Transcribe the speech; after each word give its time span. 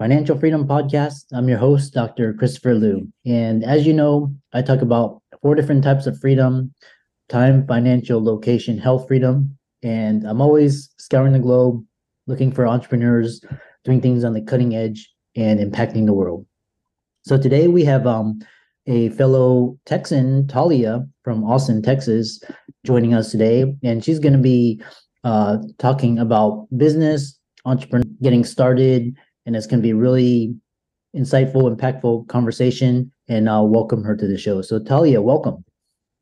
Financial 0.00 0.38
Freedom 0.38 0.66
Podcast. 0.66 1.26
I'm 1.30 1.46
your 1.46 1.58
host, 1.58 1.92
Dr. 1.92 2.32
Christopher 2.32 2.74
Liu. 2.74 3.06
And 3.26 3.62
as 3.62 3.86
you 3.86 3.92
know, 3.92 4.34
I 4.54 4.62
talk 4.62 4.80
about 4.80 5.22
four 5.42 5.54
different 5.54 5.84
types 5.84 6.06
of 6.06 6.18
freedom 6.18 6.72
time, 7.28 7.66
financial, 7.66 8.24
location, 8.24 8.78
health 8.78 9.06
freedom. 9.06 9.58
And 9.82 10.24
I'm 10.24 10.40
always 10.40 10.88
scouring 10.98 11.34
the 11.34 11.38
globe 11.38 11.84
looking 12.26 12.50
for 12.50 12.66
entrepreneurs 12.66 13.44
doing 13.84 14.00
things 14.00 14.24
on 14.24 14.32
the 14.32 14.40
cutting 14.40 14.74
edge 14.74 15.06
and 15.36 15.60
impacting 15.60 16.06
the 16.06 16.14
world. 16.14 16.46
So 17.26 17.36
today 17.36 17.68
we 17.68 17.84
have 17.84 18.06
um, 18.06 18.40
a 18.86 19.10
fellow 19.10 19.78
Texan, 19.84 20.46
Talia 20.46 21.06
from 21.24 21.44
Austin, 21.44 21.82
Texas, 21.82 22.42
joining 22.86 23.12
us 23.12 23.30
today. 23.30 23.76
And 23.84 24.02
she's 24.02 24.18
going 24.18 24.32
to 24.32 24.38
be 24.38 24.82
uh, 25.24 25.58
talking 25.76 26.18
about 26.18 26.68
business, 26.78 27.38
entrepreneur, 27.66 28.08
getting 28.22 28.44
started, 28.44 29.14
and 29.50 29.56
it's 29.56 29.66
going 29.66 29.82
to 29.82 29.82
be 29.82 29.92
really 29.92 30.54
insightful, 31.16 31.74
impactful 31.74 32.28
conversation. 32.28 33.10
And 33.26 33.50
I'll 33.50 33.66
welcome 33.66 34.04
her 34.04 34.16
to 34.16 34.28
the 34.28 34.38
show. 34.38 34.62
So 34.62 34.78
Talia, 34.78 35.20
welcome. 35.20 35.64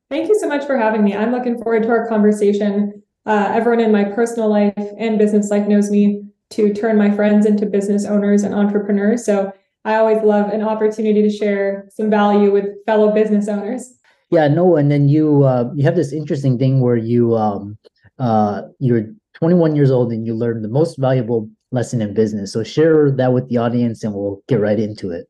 Thank 0.08 0.28
you 0.28 0.38
so 0.40 0.48
much 0.48 0.64
for 0.64 0.78
having 0.78 1.04
me. 1.04 1.14
I'm 1.14 1.30
looking 1.30 1.62
forward 1.62 1.82
to 1.82 1.90
our 1.90 2.08
conversation. 2.08 3.02
Uh, 3.26 3.50
everyone 3.52 3.84
in 3.84 3.92
my 3.92 4.04
personal 4.04 4.48
life 4.48 4.72
and 4.98 5.18
business 5.18 5.50
life 5.50 5.68
knows 5.68 5.90
me 5.90 6.22
to 6.50 6.72
turn 6.72 6.96
my 6.96 7.10
friends 7.10 7.44
into 7.44 7.66
business 7.66 8.06
owners 8.06 8.44
and 8.44 8.54
entrepreneurs. 8.54 9.26
So 9.26 9.52
I 9.84 9.96
always 9.96 10.22
love 10.22 10.48
an 10.48 10.62
opportunity 10.62 11.20
to 11.20 11.30
share 11.30 11.86
some 11.92 12.08
value 12.08 12.50
with 12.50 12.64
fellow 12.86 13.12
business 13.12 13.46
owners. 13.46 13.92
Yeah, 14.30 14.48
no, 14.48 14.76
and 14.76 14.90
then 14.90 15.10
you 15.10 15.42
uh, 15.44 15.70
you 15.74 15.84
have 15.84 15.96
this 15.96 16.14
interesting 16.14 16.58
thing 16.58 16.80
where 16.80 16.96
you 16.96 17.36
um, 17.36 17.76
uh, 18.18 18.62
you're 18.78 19.04
21 19.34 19.76
years 19.76 19.90
old 19.90 20.12
and 20.12 20.26
you 20.26 20.34
learn 20.34 20.62
the 20.62 20.68
most 20.68 20.96
valuable 20.96 21.50
lesson 21.70 22.00
in 22.00 22.14
business. 22.14 22.52
So 22.52 22.62
share 22.62 23.10
that 23.12 23.32
with 23.32 23.48
the 23.48 23.58
audience, 23.58 24.04
and 24.04 24.14
we'll 24.14 24.42
get 24.48 24.60
right 24.60 24.78
into 24.78 25.10
it. 25.10 25.26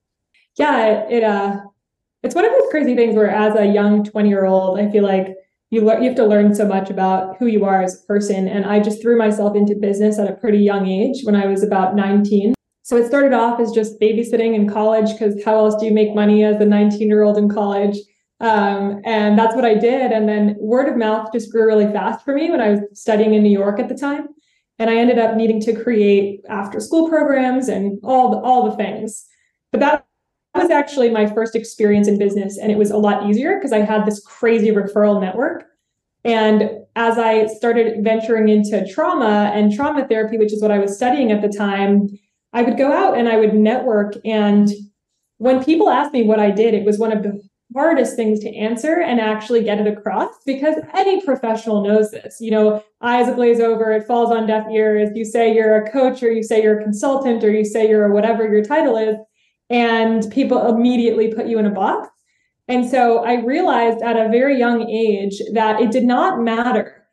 Yeah, 0.56 1.08
it, 1.08 1.22
uh, 1.22 1.60
it's 2.22 2.34
one 2.34 2.44
of 2.44 2.52
those 2.52 2.70
crazy 2.70 2.94
things 2.94 3.14
where, 3.14 3.30
as 3.30 3.54
a 3.56 3.66
young 3.66 4.04
20 4.04 4.28
year 4.28 4.46
old, 4.46 4.78
I 4.78 4.90
feel 4.90 5.04
like 5.04 5.34
you 5.70 5.82
you 5.82 6.08
have 6.08 6.16
to 6.16 6.26
learn 6.26 6.54
so 6.54 6.66
much 6.66 6.90
about 6.90 7.36
who 7.38 7.46
you 7.46 7.64
are 7.64 7.82
as 7.82 8.02
a 8.02 8.06
person. 8.06 8.48
And 8.48 8.64
I 8.64 8.80
just 8.80 9.02
threw 9.02 9.18
myself 9.18 9.54
into 9.54 9.74
business 9.74 10.18
at 10.18 10.30
a 10.30 10.34
pretty 10.34 10.58
young 10.58 10.86
age 10.86 11.24
when 11.24 11.36
I 11.36 11.46
was 11.46 11.62
about 11.62 11.94
19. 11.94 12.54
So 12.82 12.96
it 12.96 13.06
started 13.06 13.34
off 13.34 13.60
as 13.60 13.70
just 13.70 14.00
babysitting 14.00 14.54
in 14.54 14.68
college 14.68 15.12
because 15.12 15.42
how 15.44 15.56
else 15.56 15.76
do 15.76 15.84
you 15.84 15.92
make 15.92 16.14
money 16.14 16.42
as 16.42 16.60
a 16.60 16.64
19 16.64 17.06
year 17.06 17.22
old 17.22 17.36
in 17.36 17.48
college? 17.48 17.98
Um, 18.40 19.02
and 19.04 19.38
that's 19.38 19.54
what 19.54 19.64
I 19.64 19.74
did. 19.74 20.10
And 20.12 20.28
then 20.28 20.56
word 20.58 20.88
of 20.88 20.96
mouth 20.96 21.30
just 21.32 21.52
grew 21.52 21.66
really 21.66 21.92
fast 21.92 22.24
for 22.24 22.32
me 22.32 22.50
when 22.50 22.60
I 22.60 22.70
was 22.70 22.80
studying 22.94 23.34
in 23.34 23.42
New 23.42 23.50
York 23.50 23.78
at 23.78 23.88
the 23.88 23.94
time. 23.94 24.28
And 24.78 24.90
I 24.90 24.96
ended 24.96 25.18
up 25.18 25.36
needing 25.36 25.60
to 25.62 25.82
create 25.82 26.40
after 26.48 26.80
school 26.80 27.08
programs 27.08 27.68
and 27.68 27.98
all 28.04 28.30
the, 28.30 28.38
all 28.38 28.70
the 28.70 28.76
things. 28.76 29.26
But 29.72 29.80
that 29.80 30.06
was 30.54 30.70
actually 30.70 31.10
my 31.10 31.26
first 31.26 31.54
experience 31.56 32.08
in 32.08 32.18
business. 32.18 32.58
And 32.58 32.70
it 32.70 32.78
was 32.78 32.90
a 32.90 32.96
lot 32.96 33.28
easier 33.28 33.56
because 33.56 33.72
I 33.72 33.80
had 33.80 34.06
this 34.06 34.20
crazy 34.24 34.70
referral 34.70 35.20
network. 35.20 35.64
And 36.24 36.70
as 36.96 37.18
I 37.18 37.46
started 37.46 38.02
venturing 38.02 38.48
into 38.48 38.86
trauma 38.92 39.52
and 39.54 39.72
trauma 39.72 40.06
therapy, 40.06 40.36
which 40.36 40.52
is 40.52 40.60
what 40.60 40.70
I 40.70 40.78
was 40.78 40.96
studying 40.96 41.32
at 41.32 41.42
the 41.42 41.48
time, 41.48 42.08
I 42.52 42.62
would 42.62 42.76
go 42.76 42.92
out 42.92 43.16
and 43.16 43.28
I 43.28 43.36
would 43.36 43.54
network. 43.54 44.14
And 44.24 44.68
when 45.38 45.62
people 45.62 45.90
asked 45.90 46.12
me 46.12 46.22
what 46.24 46.40
I 46.40 46.50
did, 46.50 46.74
it 46.74 46.84
was 46.84 46.98
one 46.98 47.12
of 47.12 47.22
the 47.22 47.40
hardest 47.74 48.16
things 48.16 48.40
to 48.40 48.54
answer 48.56 49.00
and 49.00 49.20
actually 49.20 49.62
get 49.62 49.78
it 49.78 49.86
across 49.86 50.32
because 50.46 50.76
any 50.94 51.22
professional 51.22 51.82
knows 51.82 52.10
this. 52.10 52.38
You 52.40 52.50
know, 52.50 52.84
eyes 53.00 53.32
glaze 53.34 53.60
over, 53.60 53.92
it 53.92 54.06
falls 54.06 54.30
on 54.30 54.46
deaf 54.46 54.66
ears. 54.72 55.10
You 55.14 55.24
say 55.24 55.54
you're 55.54 55.76
a 55.76 55.90
coach 55.90 56.22
or 56.22 56.30
you 56.30 56.42
say 56.42 56.62
you're 56.62 56.80
a 56.80 56.82
consultant 56.82 57.44
or 57.44 57.50
you 57.50 57.64
say 57.64 57.88
you're 57.88 58.10
whatever 58.12 58.48
your 58.48 58.64
title 58.64 58.96
is, 58.96 59.16
and 59.70 60.30
people 60.32 60.68
immediately 60.68 61.32
put 61.32 61.46
you 61.46 61.58
in 61.58 61.66
a 61.66 61.70
box. 61.70 62.08
And 62.68 62.88
so 62.88 63.24
I 63.24 63.42
realized 63.42 64.02
at 64.02 64.16
a 64.16 64.28
very 64.28 64.58
young 64.58 64.88
age 64.88 65.40
that 65.52 65.80
it 65.80 65.90
did 65.90 66.04
not 66.04 66.40
matter 66.40 67.06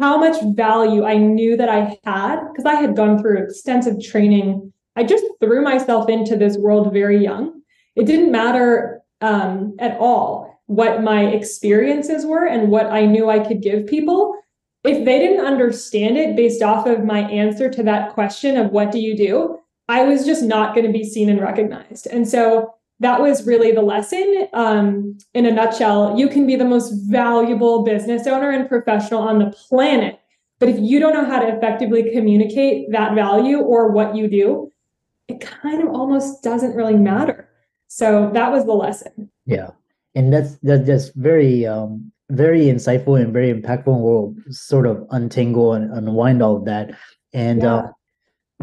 how 0.00 0.18
much 0.18 0.36
value 0.54 1.04
I 1.04 1.16
knew 1.16 1.56
that 1.56 1.68
I 1.68 1.98
had 2.04 2.40
because 2.48 2.64
I 2.64 2.74
had 2.74 2.96
gone 2.96 3.20
through 3.20 3.44
extensive 3.44 4.02
training. 4.02 4.72
I 4.96 5.04
just 5.04 5.24
threw 5.40 5.62
myself 5.62 6.08
into 6.08 6.36
this 6.36 6.56
world 6.56 6.92
very 6.92 7.22
young. 7.22 7.60
It 7.96 8.06
didn't 8.06 8.32
matter 8.32 8.93
um, 9.24 9.74
at 9.78 9.96
all 9.98 10.60
what 10.66 11.02
my 11.02 11.26
experiences 11.26 12.24
were 12.24 12.46
and 12.46 12.70
what 12.70 12.86
I 12.86 13.06
knew 13.06 13.28
I 13.28 13.38
could 13.38 13.62
give 13.62 13.86
people. 13.86 14.36
If 14.84 15.04
they 15.04 15.18
didn't 15.18 15.44
understand 15.44 16.18
it 16.18 16.36
based 16.36 16.62
off 16.62 16.86
of 16.86 17.04
my 17.04 17.20
answer 17.20 17.70
to 17.70 17.82
that 17.84 18.12
question 18.12 18.56
of 18.56 18.70
what 18.70 18.92
do 18.92 18.98
you 18.98 19.16
do, 19.16 19.58
I 19.88 20.04
was 20.04 20.24
just 20.24 20.42
not 20.42 20.74
going 20.74 20.86
to 20.86 20.92
be 20.92 21.04
seen 21.04 21.28
and 21.28 21.40
recognized. 21.40 22.06
And 22.06 22.28
so 22.28 22.74
that 23.00 23.20
was 23.20 23.46
really 23.46 23.72
the 23.72 23.82
lesson. 23.82 24.48
Um, 24.52 25.18
in 25.32 25.46
a 25.46 25.50
nutshell, 25.50 26.18
you 26.18 26.28
can 26.28 26.46
be 26.46 26.56
the 26.56 26.64
most 26.64 26.90
valuable 27.10 27.82
business 27.82 28.26
owner 28.26 28.50
and 28.50 28.68
professional 28.68 29.22
on 29.22 29.38
the 29.38 29.50
planet. 29.50 30.20
But 30.58 30.68
if 30.68 30.78
you 30.78 31.00
don't 31.00 31.14
know 31.14 31.24
how 31.24 31.40
to 31.40 31.56
effectively 31.56 32.10
communicate 32.10 32.90
that 32.92 33.14
value 33.14 33.58
or 33.58 33.90
what 33.90 34.14
you 34.14 34.28
do, 34.28 34.70
it 35.28 35.40
kind 35.40 35.82
of 35.82 35.94
almost 35.94 36.42
doesn't 36.42 36.76
really 36.76 36.96
matter. 36.96 37.48
So 37.94 38.28
that 38.34 38.50
was 38.50 38.66
the 38.66 38.72
lesson. 38.72 39.30
Yeah. 39.46 39.70
And 40.16 40.32
that's 40.32 40.58
that's 40.64 40.84
just 40.84 41.14
very 41.14 41.64
um 41.64 42.10
very 42.28 42.62
insightful 42.62 43.20
and 43.20 43.32
very 43.32 43.54
impactful. 43.54 43.86
We'll 43.86 44.34
sort 44.50 44.88
of 44.88 45.06
untangle 45.10 45.74
and 45.74 45.92
unwind 45.92 46.42
all 46.42 46.56
of 46.56 46.64
that. 46.64 46.90
And 47.32 47.62
yeah. 47.62 47.74
uh, 47.74 47.88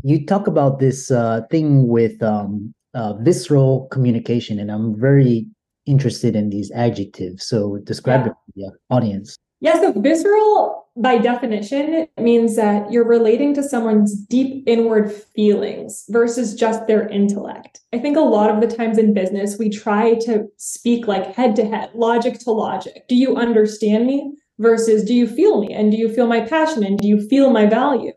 you 0.04 0.26
talk 0.26 0.48
about 0.48 0.80
this 0.80 1.12
uh, 1.12 1.44
thing 1.50 1.88
with 1.88 2.22
um, 2.22 2.74
uh, 2.94 3.14
visceral 3.22 3.88
communication, 3.90 4.60
and 4.60 4.70
I'm 4.70 5.00
very 5.00 5.48
interested 5.86 6.36
in 6.36 6.50
these 6.50 6.70
adjectives. 6.72 7.48
So 7.48 7.78
describe 7.84 8.26
yeah. 8.26 8.32
it 8.32 8.34
to 8.34 8.52
the 8.56 8.96
audience. 8.96 9.38
Yeah, 9.62 9.80
so 9.80 9.94
visceral 9.94 10.88
by 10.98 11.20
definition 11.20 12.08
means 12.20 12.56
that 12.56 12.92
you're 12.92 13.08
relating 13.08 13.54
to 13.54 13.64
someone's 13.64 14.16
deep 14.26 14.64
inward 14.66 15.12
feelings 15.12 16.04
versus 16.10 16.56
just 16.56 16.88
their 16.88 17.08
intellect. 17.08 17.80
I 17.94 18.00
think 18.00 18.18
a 18.18 18.22
lot 18.22 18.50
of 18.50 18.60
the 18.60 18.76
times 18.76 18.98
in 18.98 19.14
business, 19.14 19.60
we 19.60 19.70
try 19.70 20.16
to 20.22 20.48
speak 20.58 21.08
like 21.08 21.36
head 21.36 21.56
to 21.58 21.66
head, 21.66 21.92
logic 21.94 22.40
to 22.40 22.52
logic. 22.52 23.08
Do 23.08 23.16
you 23.16 23.38
understand 23.38 24.08
me? 24.08 24.34
Versus 24.58 25.04
do 25.04 25.14
you 25.16 25.28
feel 25.28 25.60
me? 25.60 25.74
And 25.74 25.92
do 25.92 25.98
you 25.98 26.08
feel 26.08 26.28
my 26.28 26.42
passion? 26.42 26.84
And 26.84 27.00
do 27.00 27.08
you 27.08 27.28
feel 27.28 27.50
my 27.50 27.66
value? 27.66 28.12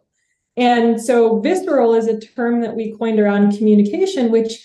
And 0.58 1.00
so 1.00 1.40
visceral 1.40 1.94
is 1.94 2.06
a 2.06 2.20
term 2.20 2.60
that 2.60 2.76
we 2.76 2.94
coined 2.98 3.18
around 3.18 3.56
communication, 3.56 4.30
which 4.30 4.62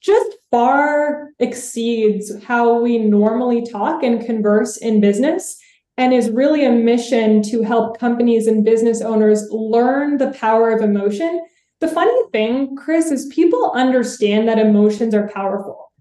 just 0.00 0.36
far 0.52 1.30
exceeds 1.40 2.32
how 2.44 2.80
we 2.80 2.98
normally 2.98 3.66
talk 3.66 4.04
and 4.04 4.24
converse 4.24 4.76
in 4.76 5.00
business 5.00 5.58
and 5.96 6.12
is 6.12 6.30
really 6.30 6.64
a 6.64 6.70
mission 6.70 7.42
to 7.42 7.62
help 7.62 7.98
companies 7.98 8.46
and 8.46 8.64
business 8.64 9.00
owners 9.00 9.46
learn 9.50 10.18
the 10.18 10.30
power 10.32 10.70
of 10.70 10.82
emotion. 10.82 11.44
The 11.80 11.88
funny 11.88 12.18
thing, 12.32 12.76
Chris, 12.76 13.10
is 13.10 13.26
people 13.26 13.72
understand 13.74 14.48
that 14.48 14.58
emotions 14.58 15.14
are 15.14 15.28
powerful, 15.28 15.92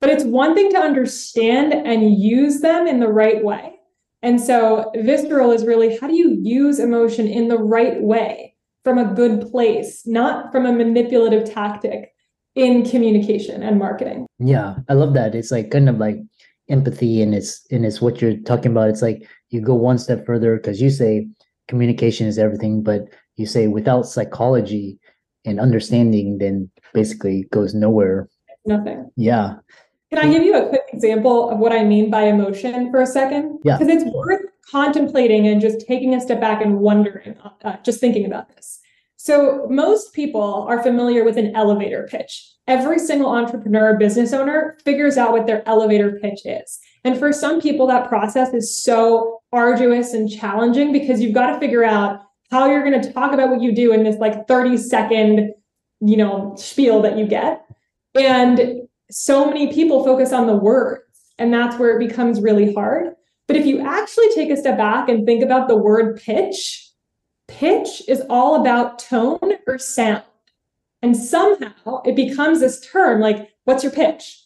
but 0.00 0.10
it's 0.10 0.24
one 0.24 0.54
thing 0.54 0.70
to 0.70 0.78
understand 0.78 1.72
and 1.72 2.18
use 2.18 2.60
them 2.60 2.86
in 2.86 3.00
the 3.00 3.08
right 3.08 3.42
way. 3.44 3.72
And 4.22 4.40
so, 4.40 4.90
visceral 4.96 5.50
is 5.50 5.66
really 5.66 5.98
how 5.98 6.06
do 6.06 6.16
you 6.16 6.38
use 6.40 6.78
emotion 6.78 7.26
in 7.26 7.48
the 7.48 7.58
right 7.58 8.00
way 8.00 8.54
from 8.84 8.98
a 8.98 9.12
good 9.12 9.50
place, 9.50 10.06
not 10.06 10.52
from 10.52 10.66
a 10.66 10.72
manipulative 10.72 11.52
tactic 11.52 12.12
in 12.54 12.88
communication 12.88 13.62
and 13.62 13.78
marketing. 13.78 14.26
Yeah, 14.38 14.76
I 14.88 14.94
love 14.94 15.14
that. 15.14 15.34
It's 15.34 15.50
like 15.50 15.70
kind 15.70 15.88
of 15.88 15.98
like 15.98 16.18
empathy 16.70 17.20
and 17.20 17.34
it's 17.34 17.66
and 17.70 17.84
it's 17.84 18.00
what 18.00 18.22
you're 18.22 18.36
talking 18.36 18.72
about. 18.72 18.88
It's 18.88 19.02
like 19.02 19.28
you 19.54 19.60
go 19.60 19.74
one 19.74 19.98
step 19.98 20.26
further 20.26 20.56
because 20.56 20.82
you 20.82 20.90
say 20.90 21.28
communication 21.68 22.26
is 22.26 22.38
everything, 22.38 22.82
but 22.82 23.02
you 23.36 23.46
say 23.46 23.68
without 23.68 24.02
psychology 24.02 24.98
and 25.44 25.60
understanding, 25.60 26.38
then 26.38 26.70
basically 26.92 27.44
goes 27.52 27.74
nowhere. 27.74 28.28
Nothing. 28.66 29.10
Yeah. 29.16 29.56
Can 30.10 30.18
I 30.18 30.32
give 30.32 30.42
you 30.42 30.56
a 30.56 30.68
quick 30.68 30.82
example 30.92 31.50
of 31.50 31.58
what 31.58 31.72
I 31.72 31.84
mean 31.84 32.10
by 32.10 32.22
emotion 32.22 32.90
for 32.90 33.00
a 33.00 33.06
second? 33.06 33.60
Yeah. 33.64 33.78
Because 33.78 33.94
it's 33.94 34.04
worth 34.14 34.42
contemplating 34.70 35.46
and 35.46 35.60
just 35.60 35.86
taking 35.86 36.14
a 36.14 36.20
step 36.20 36.40
back 36.40 36.62
and 36.62 36.78
wondering, 36.78 37.36
uh, 37.64 37.76
just 37.84 38.00
thinking 38.00 38.26
about 38.26 38.48
this. 38.54 38.80
So, 39.16 39.66
most 39.70 40.12
people 40.12 40.66
are 40.68 40.82
familiar 40.82 41.24
with 41.24 41.38
an 41.38 41.54
elevator 41.56 42.06
pitch. 42.10 42.46
Every 42.66 42.98
single 42.98 43.30
entrepreneur, 43.30 43.96
business 43.96 44.32
owner 44.32 44.76
figures 44.84 45.16
out 45.16 45.32
what 45.32 45.46
their 45.46 45.66
elevator 45.66 46.18
pitch 46.20 46.40
is. 46.44 46.78
And 47.04 47.18
for 47.18 47.32
some 47.32 47.60
people, 47.60 47.86
that 47.86 48.08
process 48.08 48.54
is 48.54 48.82
so 48.82 49.40
arduous 49.52 50.14
and 50.14 50.30
challenging 50.30 50.92
because 50.92 51.20
you've 51.20 51.34
got 51.34 51.52
to 51.52 51.60
figure 51.60 51.84
out 51.84 52.20
how 52.50 52.66
you're 52.66 52.84
going 52.84 53.00
to 53.00 53.12
talk 53.12 53.32
about 53.32 53.50
what 53.50 53.60
you 53.60 53.74
do 53.74 53.92
in 53.92 54.04
this 54.04 54.16
like 54.16 54.48
30 54.48 54.76
second, 54.78 55.52
you 56.00 56.16
know, 56.16 56.54
spiel 56.56 57.02
that 57.02 57.18
you 57.18 57.26
get. 57.26 57.64
And 58.14 58.88
so 59.10 59.46
many 59.46 59.72
people 59.72 60.04
focus 60.04 60.32
on 60.32 60.46
the 60.46 60.56
words, 60.56 61.02
and 61.38 61.52
that's 61.52 61.78
where 61.78 61.94
it 61.94 62.06
becomes 62.06 62.40
really 62.40 62.72
hard. 62.72 63.14
But 63.46 63.56
if 63.56 63.66
you 63.66 63.80
actually 63.80 64.32
take 64.34 64.50
a 64.50 64.56
step 64.56 64.78
back 64.78 65.08
and 65.08 65.26
think 65.26 65.42
about 65.42 65.68
the 65.68 65.76
word 65.76 66.20
pitch, 66.20 66.90
pitch 67.48 68.02
is 68.08 68.22
all 68.30 68.60
about 68.60 68.98
tone 68.98 69.52
or 69.66 69.78
sound. 69.78 70.22
And 71.02 71.14
somehow 71.16 72.00
it 72.06 72.16
becomes 72.16 72.60
this 72.60 72.80
term 72.80 73.20
like, 73.20 73.50
what's 73.64 73.82
your 73.82 73.92
pitch? 73.92 74.43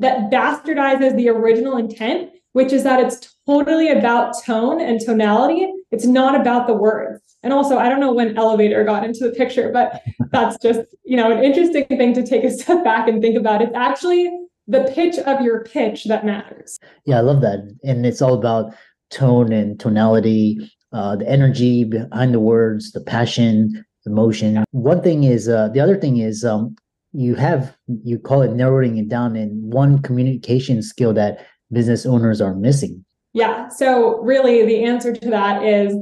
That 0.00 0.30
bastardizes 0.30 1.16
the 1.16 1.28
original 1.28 1.76
intent, 1.76 2.30
which 2.52 2.72
is 2.72 2.82
that 2.84 3.00
it's 3.00 3.36
totally 3.46 3.90
about 3.90 4.34
tone 4.44 4.80
and 4.80 5.00
tonality. 5.00 5.72
It's 5.90 6.06
not 6.06 6.38
about 6.40 6.66
the 6.66 6.74
words. 6.74 7.22
And 7.42 7.52
also, 7.52 7.78
I 7.78 7.88
don't 7.88 8.00
know 8.00 8.12
when 8.12 8.36
elevator 8.36 8.84
got 8.84 9.04
into 9.04 9.20
the 9.20 9.34
picture, 9.34 9.70
but 9.72 10.02
that's 10.32 10.58
just, 10.58 10.80
you 11.04 11.16
know, 11.16 11.30
an 11.30 11.42
interesting 11.42 11.86
thing 11.86 12.12
to 12.14 12.26
take 12.26 12.44
a 12.44 12.50
step 12.50 12.84
back 12.84 13.08
and 13.08 13.22
think 13.22 13.36
about. 13.36 13.62
It's 13.62 13.74
actually 13.74 14.30
the 14.66 14.90
pitch 14.94 15.18
of 15.18 15.40
your 15.40 15.64
pitch 15.64 16.04
that 16.04 16.24
matters. 16.24 16.78
Yeah, 17.06 17.18
I 17.18 17.20
love 17.20 17.40
that. 17.40 17.60
And 17.84 18.06
it's 18.06 18.22
all 18.22 18.34
about 18.34 18.74
tone 19.10 19.52
and 19.52 19.78
tonality, 19.80 20.58
uh, 20.92 21.16
the 21.16 21.28
energy 21.28 21.84
behind 21.84 22.34
the 22.34 22.40
words, 22.40 22.92
the 22.92 23.00
passion, 23.00 23.84
emotion. 24.06 24.64
One 24.70 25.02
thing 25.02 25.24
is, 25.24 25.48
uh, 25.48 25.68
the 25.68 25.80
other 25.80 25.96
thing 25.96 26.18
is, 26.18 26.44
um, 26.44 26.76
you 27.12 27.34
have, 27.34 27.76
you 28.04 28.18
call 28.18 28.42
it 28.42 28.52
narrowing 28.52 28.98
it 28.98 29.08
down 29.08 29.36
in 29.36 29.50
one 29.70 30.00
communication 30.02 30.82
skill 30.82 31.12
that 31.14 31.46
business 31.72 32.06
owners 32.06 32.40
are 32.40 32.54
missing. 32.54 33.04
Yeah. 33.32 33.68
So, 33.68 34.20
really, 34.20 34.64
the 34.66 34.84
answer 34.84 35.12
to 35.12 35.30
that 35.30 35.64
is 35.64 35.94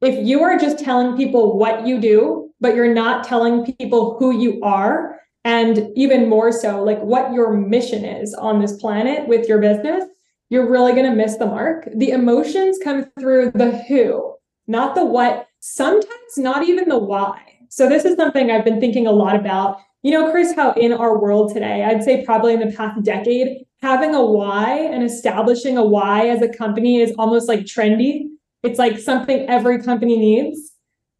if 0.00 0.26
you 0.26 0.42
are 0.42 0.58
just 0.58 0.78
telling 0.78 1.16
people 1.16 1.58
what 1.58 1.86
you 1.86 2.00
do, 2.00 2.50
but 2.60 2.74
you're 2.74 2.94
not 2.94 3.24
telling 3.24 3.64
people 3.78 4.16
who 4.18 4.38
you 4.38 4.60
are, 4.62 5.18
and 5.44 5.88
even 5.96 6.28
more 6.28 6.52
so, 6.52 6.82
like 6.82 7.00
what 7.00 7.32
your 7.32 7.52
mission 7.52 8.04
is 8.04 8.32
on 8.34 8.60
this 8.60 8.76
planet 8.76 9.28
with 9.28 9.48
your 9.48 9.58
business, 9.58 10.04
you're 10.48 10.70
really 10.70 10.92
going 10.92 11.08
to 11.08 11.14
miss 11.14 11.36
the 11.36 11.46
mark. 11.46 11.88
The 11.94 12.10
emotions 12.10 12.78
come 12.82 13.06
through 13.18 13.52
the 13.52 13.82
who, 13.88 14.34
not 14.66 14.94
the 14.94 15.04
what, 15.04 15.48
sometimes 15.60 16.36
not 16.36 16.68
even 16.68 16.88
the 16.88 16.98
why. 16.98 17.40
So, 17.68 17.88
this 17.88 18.04
is 18.04 18.16
something 18.16 18.50
I've 18.50 18.64
been 18.64 18.80
thinking 18.80 19.06
a 19.06 19.12
lot 19.12 19.36
about. 19.36 19.78
You 20.02 20.10
know, 20.10 20.32
Chris, 20.32 20.54
how 20.54 20.72
in 20.72 20.92
our 20.92 21.16
world 21.16 21.54
today, 21.54 21.84
I'd 21.84 22.02
say 22.02 22.24
probably 22.24 22.54
in 22.54 22.60
the 22.60 22.74
past 22.74 23.02
decade, 23.04 23.64
having 23.80 24.14
a 24.14 24.24
why 24.24 24.76
and 24.78 25.04
establishing 25.04 25.76
a 25.76 25.84
why 25.84 26.28
as 26.28 26.42
a 26.42 26.48
company 26.48 27.00
is 27.00 27.14
almost 27.18 27.46
like 27.46 27.60
trendy. 27.60 28.26
It's 28.64 28.80
like 28.80 28.98
something 28.98 29.48
every 29.48 29.80
company 29.80 30.18
needs. 30.18 30.72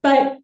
But 0.03 0.39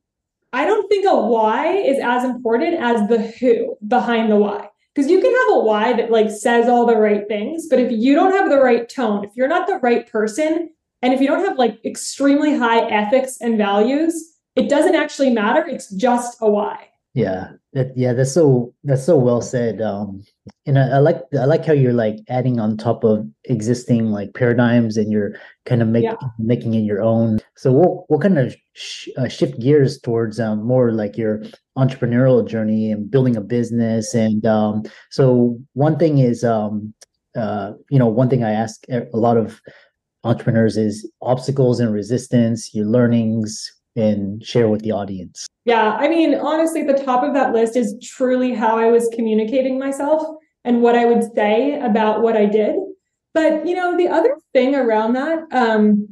I 0.53 0.65
don't 0.65 0.89
think 0.89 1.05
a 1.05 1.17
why 1.17 1.73
is 1.73 1.99
as 2.03 2.23
important 2.25 2.81
as 2.81 3.09
the 3.09 3.23
who 3.23 3.77
behind 3.87 4.31
the 4.31 4.37
why. 4.37 4.69
Because 4.95 5.11
you 5.11 5.21
can 5.21 5.33
have 5.33 5.57
a 5.57 5.61
why 5.61 5.93
that 5.95 6.11
like 6.11 6.31
says 6.31 6.69
all 6.69 6.87
the 6.87 6.97
right 6.97 7.27
things, 7.29 7.67
but 7.69 7.79
if 7.79 7.91
you 7.91 8.15
don't 8.15 8.33
have 8.33 8.49
the 8.49 8.59
right 8.59 8.89
tone, 8.89 9.25
if 9.25 9.33
you're 9.37 9.49
not 9.49 9.67
the 9.67 9.79
right 9.79 10.11
person, 10.11 10.71
and 11.03 11.13
if 11.13 11.21
you 11.21 11.27
don't 11.27 11.45
have 11.45 11.59
like 11.59 11.85
extremely 11.85 12.57
high 12.57 12.89
ethics 12.89 13.39
and 13.41 13.59
values, 13.59 14.37
it 14.57 14.69
doesn't 14.69 14.97
actually 14.97 15.31
matter. 15.31 15.65
It's 15.67 15.91
just 15.91 16.39
a 16.41 16.49
why. 16.49 16.89
Yeah, 17.19 17.49
that 17.73 17.97
yeah, 17.97 18.13
that's 18.13 18.33
so 18.33 18.73
that's 18.85 19.05
so 19.05 19.17
well 19.19 19.41
said. 19.43 19.81
Um, 19.83 20.23
and 20.67 20.79
I, 20.79 20.89
I 20.89 20.99
like 20.99 21.19
I 21.37 21.47
like 21.47 21.65
how 21.65 21.73
you're 21.73 21.93
like 21.93 22.17
adding 22.29 22.61
on 22.61 22.77
top 22.77 23.03
of 23.03 23.27
existing 23.45 24.13
like 24.13 24.35
paradigms, 24.35 24.97
and 24.97 25.11
you're 25.11 25.35
kind 25.67 25.83
of 25.83 25.89
making 25.89 26.17
Yeah. 26.23 26.29
making 26.39 26.75
it 26.75 26.85
your 26.87 27.03
own. 27.03 27.41
So 27.57 27.73
we'll 27.73 28.07
we'll 28.09 28.21
kind 28.21 28.39
of 28.39 28.55
sh- 28.75 29.09
uh, 29.17 29.27
shift 29.27 29.59
gears 29.59 29.99
towards 30.01 30.39
um, 30.39 30.63
more 30.65 30.93
like 30.93 31.19
your 31.19 31.43
entrepreneurial 31.77 32.47
journey 32.47 32.93
and 32.93 33.11
building 33.11 33.37
a 33.37 33.41
business. 33.41 34.15
And 34.15 34.47
um, 34.47 34.85
so 35.11 35.59
one 35.75 35.99
thing 35.99 36.19
is, 36.19 36.45
um, 36.45 36.95
uh, 37.37 37.73
you 37.91 37.99
know, 37.99 38.07
one 38.07 38.29
thing 38.31 38.45
I 38.45 38.53
ask 38.53 38.85
a 38.89 39.17
lot 39.17 39.37
of 39.37 39.61
entrepreneurs 40.23 40.77
is 40.77 41.11
obstacles 41.23 41.81
and 41.81 41.93
resistance, 41.93 42.75
your 42.75 42.87
learnings, 42.87 43.73
and 43.97 44.45
share 44.45 44.69
with 44.69 44.83
the 44.83 44.93
audience. 44.93 45.47
Yeah, 45.65 45.93
I 45.93 46.09
mean, 46.09 46.35
honestly, 46.35 46.83
the 46.83 46.95
top 46.95 47.23
of 47.23 47.35
that 47.35 47.53
list 47.53 47.77
is 47.77 47.95
truly 48.03 48.55
how 48.55 48.79
I 48.79 48.91
was 48.91 49.11
communicating 49.15 49.79
myself 49.79 50.23
and 50.65 50.83
what 50.83 50.95
I 50.95 51.05
would 51.05 51.25
say 51.35 51.79
about 51.81 52.23
what 52.23 52.37
I 52.37 52.47
did. 52.47 52.77
But 53.35 53.67
you 53.67 53.75
know, 53.75 53.97
the 53.97 54.09
other 54.09 54.37
thing 54.53 54.75
around 54.75 55.13
that 55.15 55.45
um, 55.53 56.09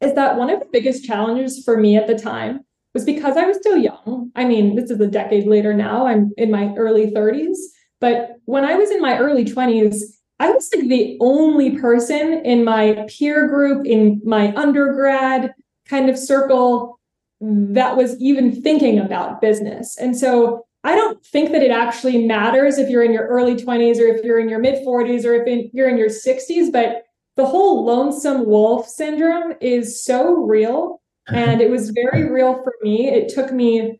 is 0.00 0.14
that 0.14 0.36
one 0.36 0.50
of 0.50 0.60
the 0.60 0.68
biggest 0.72 1.04
challenges 1.04 1.62
for 1.64 1.76
me 1.76 1.96
at 1.96 2.06
the 2.06 2.18
time 2.18 2.60
was 2.94 3.04
because 3.04 3.36
I 3.36 3.44
was 3.44 3.58
still 3.58 3.76
young. 3.76 4.30
I 4.34 4.44
mean, 4.44 4.74
this 4.74 4.90
is 4.90 5.00
a 5.00 5.06
decade 5.06 5.46
later 5.46 5.74
now. 5.74 6.06
I'm 6.06 6.32
in 6.38 6.50
my 6.50 6.74
early 6.76 7.10
30s, 7.10 7.56
but 8.00 8.36
when 8.46 8.64
I 8.64 8.74
was 8.74 8.90
in 8.90 9.00
my 9.00 9.18
early 9.18 9.44
20s, 9.44 9.96
I 10.38 10.50
was 10.50 10.70
like 10.74 10.88
the 10.88 11.16
only 11.20 11.78
person 11.78 12.40
in 12.44 12.64
my 12.64 13.06
peer 13.08 13.48
group, 13.48 13.86
in 13.86 14.20
my 14.24 14.54
undergrad 14.54 15.54
kind 15.88 16.10
of 16.10 16.18
circle 16.18 16.95
that 17.40 17.96
was 17.96 18.18
even 18.20 18.62
thinking 18.62 18.98
about 18.98 19.40
business. 19.40 19.96
And 19.98 20.16
so 20.16 20.64
I 20.84 20.94
don't 20.94 21.24
think 21.26 21.50
that 21.52 21.62
it 21.62 21.70
actually 21.70 22.26
matters 22.26 22.78
if 22.78 22.88
you're 22.88 23.02
in 23.02 23.12
your 23.12 23.26
early 23.26 23.56
20s 23.56 23.98
or 23.98 24.06
if 24.06 24.24
you're 24.24 24.38
in 24.38 24.48
your 24.48 24.60
mid 24.60 24.86
40s 24.86 25.24
or 25.24 25.34
if 25.34 25.46
in, 25.46 25.70
you're 25.72 25.88
in 25.88 25.98
your 25.98 26.08
60s, 26.08 26.72
but 26.72 27.02
the 27.36 27.44
whole 27.44 27.84
lonesome 27.84 28.46
wolf 28.46 28.88
syndrome 28.88 29.54
is 29.60 30.02
so 30.02 30.34
real. 30.44 31.00
And 31.28 31.60
it 31.60 31.68
was 31.68 31.90
very 31.90 32.30
real 32.30 32.54
for 32.62 32.72
me. 32.82 33.08
It 33.08 33.28
took 33.28 33.52
me 33.52 33.98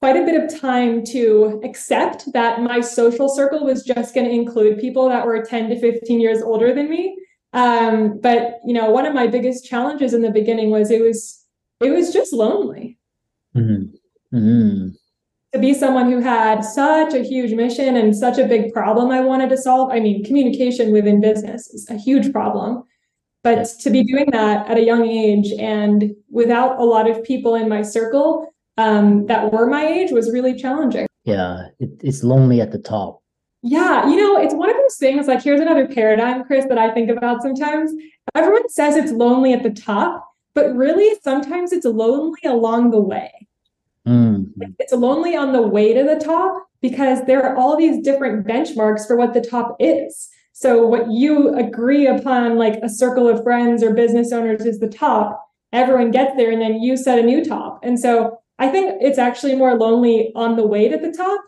quite 0.00 0.16
a 0.16 0.24
bit 0.24 0.34
of 0.34 0.60
time 0.60 1.04
to 1.04 1.60
accept 1.64 2.32
that 2.32 2.60
my 2.60 2.80
social 2.80 3.28
circle 3.28 3.64
was 3.64 3.84
just 3.84 4.16
going 4.16 4.26
to 4.26 4.32
include 4.32 4.80
people 4.80 5.08
that 5.08 5.24
were 5.24 5.44
10 5.44 5.68
to 5.68 5.80
15 5.80 6.20
years 6.20 6.42
older 6.42 6.74
than 6.74 6.90
me. 6.90 7.16
Um, 7.52 8.18
but 8.20 8.58
you 8.66 8.74
know, 8.74 8.90
one 8.90 9.06
of 9.06 9.14
my 9.14 9.28
biggest 9.28 9.64
challenges 9.64 10.12
in 10.12 10.22
the 10.22 10.30
beginning 10.32 10.70
was 10.70 10.90
it 10.90 11.00
was 11.00 11.45
it 11.80 11.90
was 11.90 12.12
just 12.12 12.32
lonely 12.32 12.98
Mhm. 13.54 13.92
Mhm. 14.32 14.94
to 15.52 15.58
be 15.58 15.72
someone 15.74 16.10
who 16.10 16.20
had 16.20 16.60
such 16.62 17.14
a 17.14 17.22
huge 17.22 17.52
mission 17.54 17.96
and 17.96 18.14
such 18.14 18.38
a 18.38 18.46
big 18.46 18.72
problem 18.72 19.10
I 19.10 19.20
wanted 19.20 19.48
to 19.50 19.56
solve. 19.56 19.90
I 19.90 20.00
mean, 20.00 20.24
communication 20.24 20.92
within 20.92 21.20
business 21.20 21.72
is 21.72 21.88
a 21.88 21.96
huge 21.96 22.32
problem. 22.32 22.82
But 23.42 23.66
to 23.80 23.90
be 23.90 24.02
doing 24.02 24.26
that 24.32 24.68
at 24.68 24.76
a 24.76 24.82
young 24.82 25.06
age 25.06 25.52
and 25.58 26.12
without 26.30 26.78
a 26.80 26.84
lot 26.84 27.08
of 27.08 27.22
people 27.22 27.54
in 27.54 27.68
my 27.68 27.80
circle 27.82 28.52
um, 28.76 29.24
that 29.26 29.52
were 29.52 29.66
my 29.66 29.86
age 29.86 30.10
was 30.10 30.30
really 30.32 30.54
challenging. 30.54 31.06
Yeah, 31.24 31.68
it, 31.78 31.90
it's 32.02 32.22
lonely 32.22 32.60
at 32.60 32.72
the 32.72 32.78
top. 32.78 33.22
Yeah, 33.62 34.08
you 34.10 34.16
know, 34.16 34.36
it's 34.38 34.52
one 34.52 34.68
of 34.68 34.76
those 34.76 34.96
things 34.96 35.26
like 35.26 35.42
here's 35.42 35.60
another 35.60 35.88
paradigm, 35.88 36.44
Chris, 36.44 36.66
that 36.66 36.76
I 36.76 36.92
think 36.92 37.08
about 37.08 37.40
sometimes. 37.40 37.92
Everyone 38.34 38.68
says 38.68 38.96
it's 38.96 39.12
lonely 39.12 39.52
at 39.54 39.62
the 39.62 39.70
top, 39.70 40.28
but 40.56 40.74
really 40.74 41.14
sometimes 41.22 41.70
it's 41.70 41.84
lonely 41.84 42.40
along 42.44 42.90
the 42.90 43.00
way. 43.00 43.46
Mm. 44.08 44.52
It's 44.78 44.92
lonely 44.94 45.36
on 45.36 45.52
the 45.52 45.60
way 45.60 45.92
to 45.92 46.02
the 46.02 46.18
top 46.18 46.66
because 46.80 47.22
there 47.26 47.44
are 47.44 47.54
all 47.56 47.76
these 47.76 48.02
different 48.02 48.46
benchmarks 48.46 49.06
for 49.06 49.16
what 49.16 49.34
the 49.34 49.42
top 49.42 49.76
is. 49.78 50.30
So 50.52 50.86
what 50.86 51.10
you 51.10 51.54
agree 51.54 52.06
upon 52.06 52.56
like 52.56 52.80
a 52.82 52.88
circle 52.88 53.28
of 53.28 53.42
friends 53.42 53.82
or 53.82 53.92
business 53.92 54.32
owners 54.32 54.64
is 54.64 54.80
the 54.80 54.88
top, 54.88 55.46
everyone 55.74 56.10
gets 56.10 56.34
there 56.38 56.50
and 56.50 56.62
then 56.62 56.80
you 56.80 56.96
set 56.96 57.18
a 57.18 57.22
new 57.22 57.44
top. 57.44 57.80
And 57.82 58.00
so 58.00 58.38
I 58.58 58.68
think 58.68 58.96
it's 59.02 59.18
actually 59.18 59.56
more 59.56 59.74
lonely 59.74 60.32
on 60.34 60.56
the 60.56 60.66
way 60.66 60.88
to 60.88 60.96
the 60.96 61.12
top. 61.12 61.42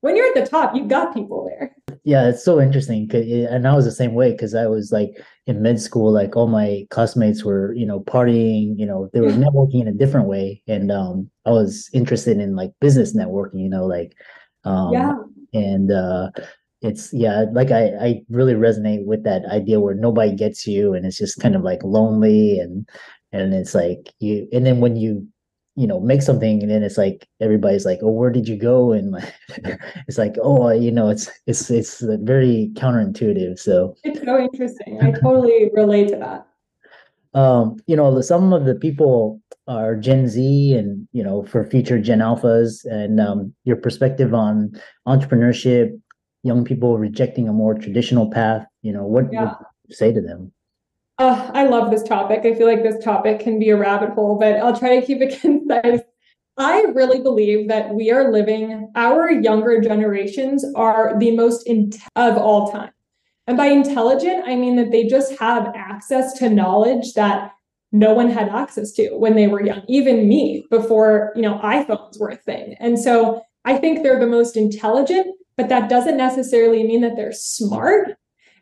When 0.00 0.16
you're 0.16 0.26
at 0.26 0.34
the 0.34 0.50
top, 0.50 0.74
you've 0.74 0.88
got 0.88 1.14
people 1.14 1.46
there. 1.48 1.76
Yeah, 2.08 2.30
it's 2.30 2.42
so 2.42 2.58
interesting. 2.58 3.06
And 3.12 3.68
I 3.68 3.74
was 3.74 3.84
the 3.84 3.92
same 3.92 4.14
way 4.14 4.32
because 4.32 4.54
I 4.54 4.66
was 4.66 4.90
like 4.92 5.10
in 5.46 5.60
med 5.60 5.78
school, 5.78 6.10
like 6.10 6.36
all 6.36 6.46
my 6.46 6.86
classmates 6.88 7.44
were, 7.44 7.74
you 7.74 7.84
know, 7.84 8.00
partying, 8.00 8.78
you 8.78 8.86
know, 8.86 9.10
they 9.12 9.20
were 9.20 9.28
networking 9.28 9.82
in 9.82 9.88
a 9.88 9.92
different 9.92 10.26
way. 10.26 10.62
And 10.66 10.90
um, 10.90 11.30
I 11.44 11.50
was 11.50 11.90
interested 11.92 12.38
in 12.38 12.56
like 12.56 12.70
business 12.80 13.14
networking, 13.14 13.60
you 13.60 13.68
know, 13.68 13.84
like, 13.84 14.16
um, 14.64 14.94
yeah. 14.94 15.12
And 15.52 15.92
uh, 15.92 16.30
it's, 16.80 17.12
yeah, 17.12 17.44
like 17.52 17.72
I, 17.72 17.88
I 18.00 18.22
really 18.30 18.54
resonate 18.54 19.04
with 19.04 19.22
that 19.24 19.44
idea 19.44 19.78
where 19.78 19.94
nobody 19.94 20.34
gets 20.34 20.66
you 20.66 20.94
and 20.94 21.04
it's 21.04 21.18
just 21.18 21.38
kind 21.40 21.54
of 21.54 21.60
like 21.60 21.82
lonely 21.84 22.58
and, 22.58 22.88
and 23.32 23.52
it's 23.52 23.74
like 23.74 24.14
you, 24.18 24.48
and 24.50 24.64
then 24.64 24.80
when 24.80 24.96
you 24.96 25.28
you 25.78 25.86
know 25.86 26.00
make 26.00 26.22
something 26.22 26.60
and 26.62 26.70
then 26.70 26.82
it's 26.82 26.98
like 26.98 27.28
everybody's 27.40 27.86
like 27.86 28.00
oh 28.02 28.10
where 28.10 28.30
did 28.30 28.48
you 28.48 28.56
go? 28.56 28.92
And 28.92 29.12
like, 29.12 29.32
it's 30.08 30.18
like 30.18 30.36
oh 30.42 30.70
you 30.70 30.90
know 30.90 31.08
it's 31.08 31.30
it's 31.46 31.70
it's 31.70 32.00
very 32.02 32.70
counterintuitive. 32.74 33.58
So 33.58 33.94
it's 34.04 34.20
so 34.24 34.38
interesting. 34.38 34.98
I 35.00 35.12
totally 35.12 35.70
relate 35.74 36.08
to 36.08 36.16
that. 36.16 36.46
um 37.34 37.76
you 37.86 37.94
know 37.94 38.20
some 38.20 38.52
of 38.52 38.64
the 38.64 38.74
people 38.74 39.40
are 39.66 39.94
gen 39.94 40.26
z 40.26 40.74
and 40.74 41.06
you 41.12 41.22
know 41.22 41.44
for 41.44 41.62
future 41.64 41.98
gen 42.00 42.20
alphas 42.20 42.84
and 42.86 43.20
um 43.20 43.52
your 43.64 43.76
perspective 43.76 44.32
on 44.32 44.72
entrepreneurship 45.06 45.90
young 46.42 46.64
people 46.64 46.96
rejecting 46.98 47.46
a 47.48 47.52
more 47.52 47.74
traditional 47.74 48.30
path 48.30 48.64
you 48.80 48.92
know 48.92 49.04
what 49.04 49.26
yeah. 49.30 49.42
would 49.42 49.50
you 49.88 49.94
say 49.94 50.10
to 50.10 50.22
them 50.22 50.50
I 51.18 51.64
love 51.66 51.90
this 51.90 52.04
topic. 52.04 52.40
I 52.44 52.54
feel 52.54 52.68
like 52.68 52.82
this 52.82 53.02
topic 53.04 53.40
can 53.40 53.58
be 53.58 53.70
a 53.70 53.76
rabbit 53.76 54.10
hole, 54.10 54.38
but 54.38 54.56
I'll 54.56 54.78
try 54.78 55.00
to 55.00 55.04
keep 55.04 55.20
it 55.20 55.40
concise. 55.40 56.00
I 56.56 56.82
really 56.94 57.20
believe 57.20 57.68
that 57.68 57.94
we 57.94 58.10
are 58.10 58.32
living, 58.32 58.90
our 58.96 59.30
younger 59.30 59.80
generations 59.80 60.64
are 60.74 61.16
the 61.18 61.36
most 61.36 61.66
in- 61.66 61.92
of 62.16 62.36
all 62.36 62.70
time. 62.70 62.90
And 63.46 63.56
by 63.56 63.66
intelligent, 63.66 64.44
I 64.46 64.56
mean 64.56 64.76
that 64.76 64.90
they 64.90 65.06
just 65.06 65.38
have 65.38 65.72
access 65.74 66.34
to 66.34 66.50
knowledge 66.50 67.14
that 67.14 67.52
no 67.92 68.12
one 68.12 68.28
had 68.28 68.48
access 68.50 68.92
to 68.92 69.10
when 69.16 69.34
they 69.34 69.46
were 69.46 69.64
young, 69.64 69.82
even 69.88 70.28
me 70.28 70.66
before, 70.70 71.32
you 71.34 71.42
know, 71.42 71.58
iPhones 71.60 72.20
were 72.20 72.28
a 72.28 72.36
thing. 72.36 72.76
And 72.78 72.98
so 72.98 73.42
I 73.64 73.78
think 73.78 74.02
they're 74.02 74.20
the 74.20 74.26
most 74.26 74.56
intelligent, 74.56 75.28
but 75.56 75.68
that 75.70 75.88
doesn't 75.88 76.16
necessarily 76.16 76.82
mean 76.82 77.00
that 77.00 77.16
they're 77.16 77.32
smart. 77.32 78.18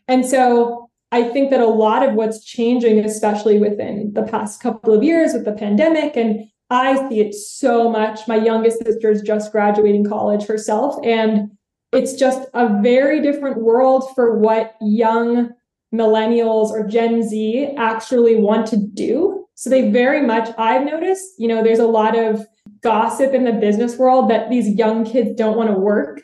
And 0.06 0.24
so 0.24 0.85
I 1.12 1.24
think 1.24 1.50
that 1.50 1.60
a 1.60 1.66
lot 1.66 2.06
of 2.06 2.14
what's 2.14 2.44
changing, 2.44 2.98
especially 2.98 3.58
within 3.58 4.12
the 4.14 4.24
past 4.24 4.60
couple 4.60 4.92
of 4.92 5.04
years 5.04 5.32
with 5.32 5.44
the 5.44 5.52
pandemic, 5.52 6.16
and 6.16 6.44
I 6.68 7.08
see 7.08 7.20
it 7.20 7.34
so 7.34 7.88
much. 7.88 8.26
My 8.26 8.36
youngest 8.36 8.84
sister 8.84 9.10
is 9.10 9.22
just 9.22 9.52
graduating 9.52 10.04
college 10.04 10.46
herself, 10.46 10.96
and 11.04 11.50
it's 11.92 12.14
just 12.14 12.48
a 12.54 12.80
very 12.82 13.22
different 13.22 13.58
world 13.62 14.04
for 14.14 14.38
what 14.38 14.74
young 14.80 15.50
millennials 15.94 16.70
or 16.70 16.86
Gen 16.86 17.22
Z 17.22 17.74
actually 17.76 18.36
want 18.36 18.66
to 18.68 18.76
do. 18.76 19.46
So 19.54 19.70
they 19.70 19.90
very 19.90 20.20
much, 20.20 20.50
I've 20.58 20.84
noticed, 20.84 21.24
you 21.38 21.48
know, 21.48 21.62
there's 21.62 21.78
a 21.78 21.86
lot 21.86 22.18
of 22.18 22.46
gossip 22.82 23.32
in 23.32 23.44
the 23.44 23.52
business 23.52 23.96
world 23.96 24.28
that 24.28 24.50
these 24.50 24.68
young 24.68 25.04
kids 25.04 25.30
don't 25.36 25.56
want 25.56 25.70
to 25.70 25.78
work. 25.78 26.22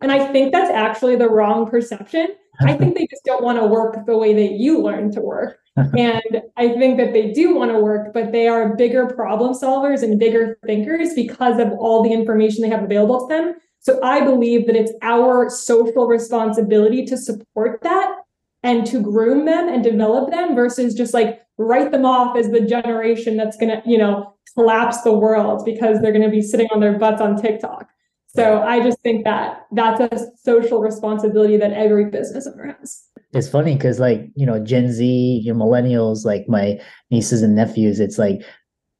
And 0.00 0.10
I 0.10 0.26
think 0.32 0.52
that's 0.52 0.70
actually 0.70 1.16
the 1.16 1.28
wrong 1.28 1.70
perception 1.70 2.28
I 2.66 2.76
think 2.76 2.96
they 2.96 3.06
just 3.06 3.24
don't 3.24 3.42
want 3.42 3.58
to 3.58 3.66
work 3.66 4.06
the 4.06 4.16
way 4.16 4.34
that 4.34 4.54
you 4.54 4.80
learn 4.80 5.10
to 5.12 5.20
work. 5.20 5.58
and 5.76 6.42
I 6.56 6.68
think 6.68 6.98
that 6.98 7.12
they 7.12 7.32
do 7.32 7.54
want 7.54 7.70
to 7.70 7.78
work, 7.78 8.12
but 8.12 8.32
they 8.32 8.46
are 8.46 8.76
bigger 8.76 9.06
problem 9.06 9.54
solvers 9.54 10.02
and 10.02 10.18
bigger 10.18 10.58
thinkers 10.66 11.14
because 11.14 11.58
of 11.58 11.72
all 11.72 12.02
the 12.02 12.12
information 12.12 12.62
they 12.62 12.68
have 12.68 12.82
available 12.82 13.26
to 13.26 13.34
them. 13.34 13.54
So 13.80 14.00
I 14.02 14.24
believe 14.24 14.66
that 14.66 14.76
it's 14.76 14.92
our 15.02 15.50
social 15.50 16.06
responsibility 16.06 17.04
to 17.06 17.16
support 17.16 17.80
that 17.82 18.16
and 18.62 18.86
to 18.86 19.00
groom 19.00 19.46
them 19.46 19.68
and 19.68 19.82
develop 19.82 20.30
them 20.30 20.54
versus 20.54 20.94
just 20.94 21.14
like 21.14 21.40
write 21.58 21.90
them 21.90 22.04
off 22.04 22.36
as 22.36 22.50
the 22.50 22.60
generation 22.60 23.36
that's 23.36 23.56
going 23.56 23.70
to, 23.70 23.82
you 23.88 23.98
know, 23.98 24.34
collapse 24.54 25.02
the 25.02 25.12
world 25.12 25.64
because 25.64 26.00
they're 26.00 26.12
going 26.12 26.22
to 26.22 26.30
be 26.30 26.42
sitting 26.42 26.68
on 26.72 26.80
their 26.80 26.98
butts 26.98 27.20
on 27.20 27.40
TikTok. 27.40 27.88
So 28.34 28.62
I 28.62 28.82
just 28.82 29.00
think 29.02 29.24
that 29.24 29.66
that's 29.72 30.00
a 30.00 30.26
social 30.42 30.80
responsibility 30.80 31.58
that 31.58 31.72
every 31.72 32.06
business 32.06 32.46
owner 32.46 32.76
has. 32.78 33.04
It's 33.34 33.48
funny 33.48 33.74
because, 33.74 34.00
like, 34.00 34.30
you 34.36 34.46
know, 34.46 34.58
Gen 34.58 34.90
Z, 34.90 35.42
your 35.44 35.54
millennials, 35.54 36.24
like 36.24 36.46
my 36.48 36.80
nieces 37.10 37.42
and 37.42 37.54
nephews, 37.54 38.00
it's 38.00 38.18
like, 38.18 38.42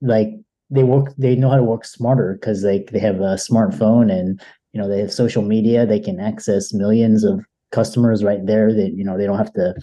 like 0.02 0.28
they 0.70 0.84
work, 0.84 1.14
they 1.16 1.34
know 1.36 1.50
how 1.50 1.56
to 1.56 1.62
work 1.62 1.84
smarter 1.84 2.36
because 2.38 2.64
like 2.64 2.90
they 2.92 2.98
have 2.98 3.16
a 3.16 3.36
smartphone 3.36 4.10
and 4.10 4.40
you 4.72 4.80
know 4.80 4.88
they 4.88 5.00
have 5.00 5.12
social 5.12 5.42
media. 5.42 5.86
They 5.86 6.00
can 6.00 6.18
access 6.18 6.72
millions 6.72 7.24
of 7.24 7.44
customers 7.72 8.24
right 8.24 8.44
there. 8.44 8.72
That 8.72 8.92
you 8.94 9.04
know 9.04 9.18
they 9.18 9.26
don't 9.26 9.38
have 9.38 9.52
to, 9.54 9.74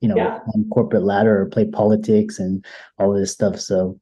you 0.00 0.08
know, 0.08 0.16
yeah. 0.16 0.38
corporate 0.72 1.04
ladder 1.04 1.42
or 1.42 1.46
play 1.46 1.66
politics 1.66 2.38
and 2.38 2.64
all 2.98 3.12
this 3.12 3.32
stuff. 3.32 3.60
So 3.60 4.00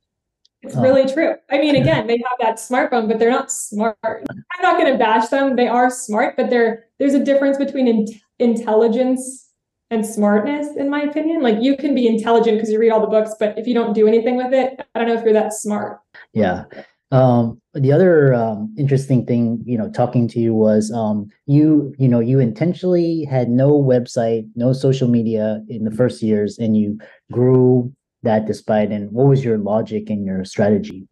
it's 0.67 0.77
really 0.77 1.11
true. 1.13 1.35
I 1.51 1.59
mean, 1.59 1.77
again, 1.77 2.07
they 2.07 2.17
have 2.17 2.39
that 2.41 2.57
smartphone, 2.57 3.09
but 3.09 3.19
they're 3.19 3.31
not 3.31 3.51
smart. 3.51 3.97
I'm 4.05 4.63
not 4.63 4.79
going 4.79 4.93
to 4.93 4.99
bash 4.99 5.29
them. 5.29 5.57
They 5.57 5.69
are 5.69 5.91
smart, 5.91 6.37
but 6.37 6.51
there 6.51 6.87
there's 6.99 7.15
a 7.15 7.25
difference 7.25 7.57
between 7.59 7.89
in, 7.89 8.07
intelligence 8.39 9.51
and 9.91 10.05
smartness, 10.05 10.77
in 10.77 10.91
my 10.91 11.03
opinion. 11.03 11.43
Like 11.43 11.59
you 11.61 11.77
can 11.77 11.95
be 11.95 12.07
intelligent 12.07 12.57
because 12.57 12.71
you 12.71 12.79
read 12.79 12.91
all 12.91 13.01
the 13.01 13.07
books, 13.07 13.35
but 13.39 13.59
if 13.59 13.67
you 13.67 13.75
don't 13.75 13.93
do 13.93 14.09
anything 14.09 14.37
with 14.37 14.53
it, 14.53 14.81
I 14.95 14.99
don't 14.99 15.09
know 15.09 15.15
if 15.15 15.25
you're 15.25 15.33
that 15.33 15.53
smart. 15.53 16.01
Yeah. 16.33 16.65
Um, 17.13 17.61
the 17.73 17.93
other 17.93 18.35
um, 18.35 18.75
interesting 18.77 19.25
thing, 19.25 19.63
you 19.65 19.79
know, 19.79 19.89
talking 19.91 20.27
to 20.29 20.41
you 20.41 20.53
was 20.53 20.91
um, 20.91 21.29
you, 21.47 21.95
you 21.99 22.09
know, 22.09 22.19
you 22.19 22.41
intentionally 22.41 23.25
had 23.25 23.49
no 23.49 23.71
website, 23.71 24.49
no 24.57 24.73
social 24.73 25.07
media 25.07 25.63
in 25.69 25.85
the 25.85 25.93
first 25.93 26.21
years, 26.21 26.59
and 26.59 26.77
you 26.77 26.99
grew 27.31 27.93
that 28.26 28.47
despite 28.47 28.92
and 28.92 29.11
what 29.11 29.26
was 29.26 29.45
your 29.45 29.59
logic 29.59 30.11
and 30.11 30.25
your 30.25 30.45
strategy? 30.45 31.09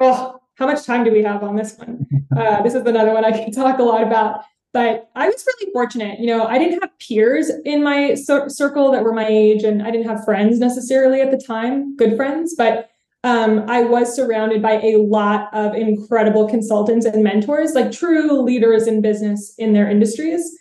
Oh 0.00 0.40
how 0.56 0.66
much 0.66 0.84
time 0.84 1.04
do 1.04 1.12
we 1.12 1.22
have 1.22 1.42
on 1.42 1.56
this 1.56 1.76
one? 1.78 2.06
Uh, 2.36 2.60
this 2.62 2.74
is 2.74 2.84
another 2.84 3.14
one 3.14 3.24
i 3.24 3.30
can 3.30 3.50
talk 3.50 3.78
a 3.78 3.82
lot 3.82 4.02
about 4.02 4.42
but 4.74 5.08
i 5.14 5.26
was 5.26 5.46
really 5.46 5.72
fortunate. 5.72 6.20
You 6.20 6.26
know 6.26 6.44
i 6.44 6.58
didn't 6.58 6.80
have 6.80 6.90
peers 6.98 7.50
in 7.64 7.82
my 7.82 8.14
so- 8.14 8.48
circle 8.48 8.90
that 8.92 9.02
were 9.02 9.14
my 9.14 9.26
age 9.26 9.62
and 9.62 9.82
i 9.82 9.90
didn't 9.90 10.06
have 10.06 10.22
friends 10.22 10.58
necessarily 10.58 11.22
at 11.22 11.30
the 11.30 11.38
time 11.38 11.96
good 11.96 12.14
friends 12.14 12.54
but 12.54 12.90
um, 13.24 13.64
I 13.68 13.82
was 13.82 14.14
surrounded 14.14 14.62
by 14.62 14.74
a 14.74 14.98
lot 14.98 15.52
of 15.52 15.74
incredible 15.74 16.46
consultants 16.46 17.04
and 17.06 17.24
mentors, 17.24 17.72
like 17.74 17.90
true 17.90 18.40
leaders 18.40 18.86
in 18.86 19.00
business 19.00 19.52
in 19.58 19.72
their 19.72 19.90
industries. 19.90 20.56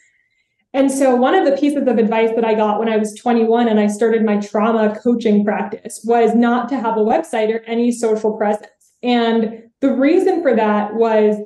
And 0.76 0.92
so, 0.92 1.16
one 1.16 1.34
of 1.34 1.46
the 1.46 1.56
pieces 1.56 1.88
of 1.88 1.98
advice 1.98 2.32
that 2.36 2.44
I 2.44 2.54
got 2.54 2.80
when 2.80 2.90
I 2.90 2.98
was 2.98 3.16
21 3.16 3.70
and 3.70 3.80
I 3.80 3.88
started 3.88 4.26
my 4.26 4.42
trauma 4.42 4.94
coaching 5.02 5.46
practice 5.46 6.02
was 6.04 6.36
not 6.36 6.68
to 6.68 6.76
have 6.78 6.98
a 6.98 7.00
website 7.00 7.50
or 7.50 7.64
any 7.64 7.94
social 7.94 8.34
presence. 8.34 8.68
And 9.02 9.64
the 9.80 9.94
reason 9.94 10.42
for 10.42 10.54
that 10.54 10.96
was 10.96 11.38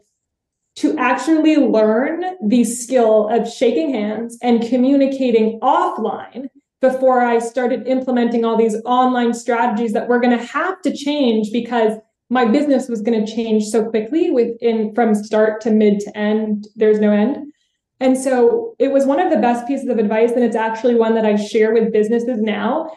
to 0.78 0.98
actually 0.98 1.58
learn 1.58 2.24
the 2.44 2.64
skill 2.64 3.30
of 3.30 3.48
shaking 3.48 3.94
hands 3.94 4.36
and 4.42 4.68
communicating 4.68 5.60
offline 5.60 6.48
before 6.82 7.22
I 7.22 7.38
started 7.38 7.88
implementing 7.88 8.46
all 8.46 8.58
these 8.58 8.82
online 8.84 9.36
strategies 9.36 9.94
that 9.94 10.08
were 10.08 10.20
going 10.20 10.36
to 10.36 10.44
have 10.44 10.82
to 10.82 10.96
change 10.96 11.52
because 11.52 12.00
my 12.32 12.46
business 12.46 12.90
was 12.90 13.02
going 13.02 13.24
to 13.24 13.32
change 13.32 13.66
so 13.66 13.88
quickly 13.92 14.32
within 14.32 14.92
from 14.96 15.14
start 15.14 15.62
to 15.62 15.70
mid 15.70 16.00
to 16.00 16.18
end. 16.18 16.66
There's 16.76 17.00
no 17.00 17.12
end. 17.12 17.54
And 18.00 18.18
so 18.18 18.76
it 18.80 18.92
was 18.92 19.06
one 19.06 19.20
of 19.20 19.30
the 19.32 19.38
best 19.38 19.68
pieces 19.68 19.90
of 19.90 19.98
advice. 19.98 20.32
And 20.32 20.44
it's 20.44 20.56
actually 20.56 20.96
one 20.96 21.16
that 21.16 21.26
I 21.26 21.36
share 21.36 21.74
with 21.74 21.92
businesses 21.92 22.42
now. 22.42 22.92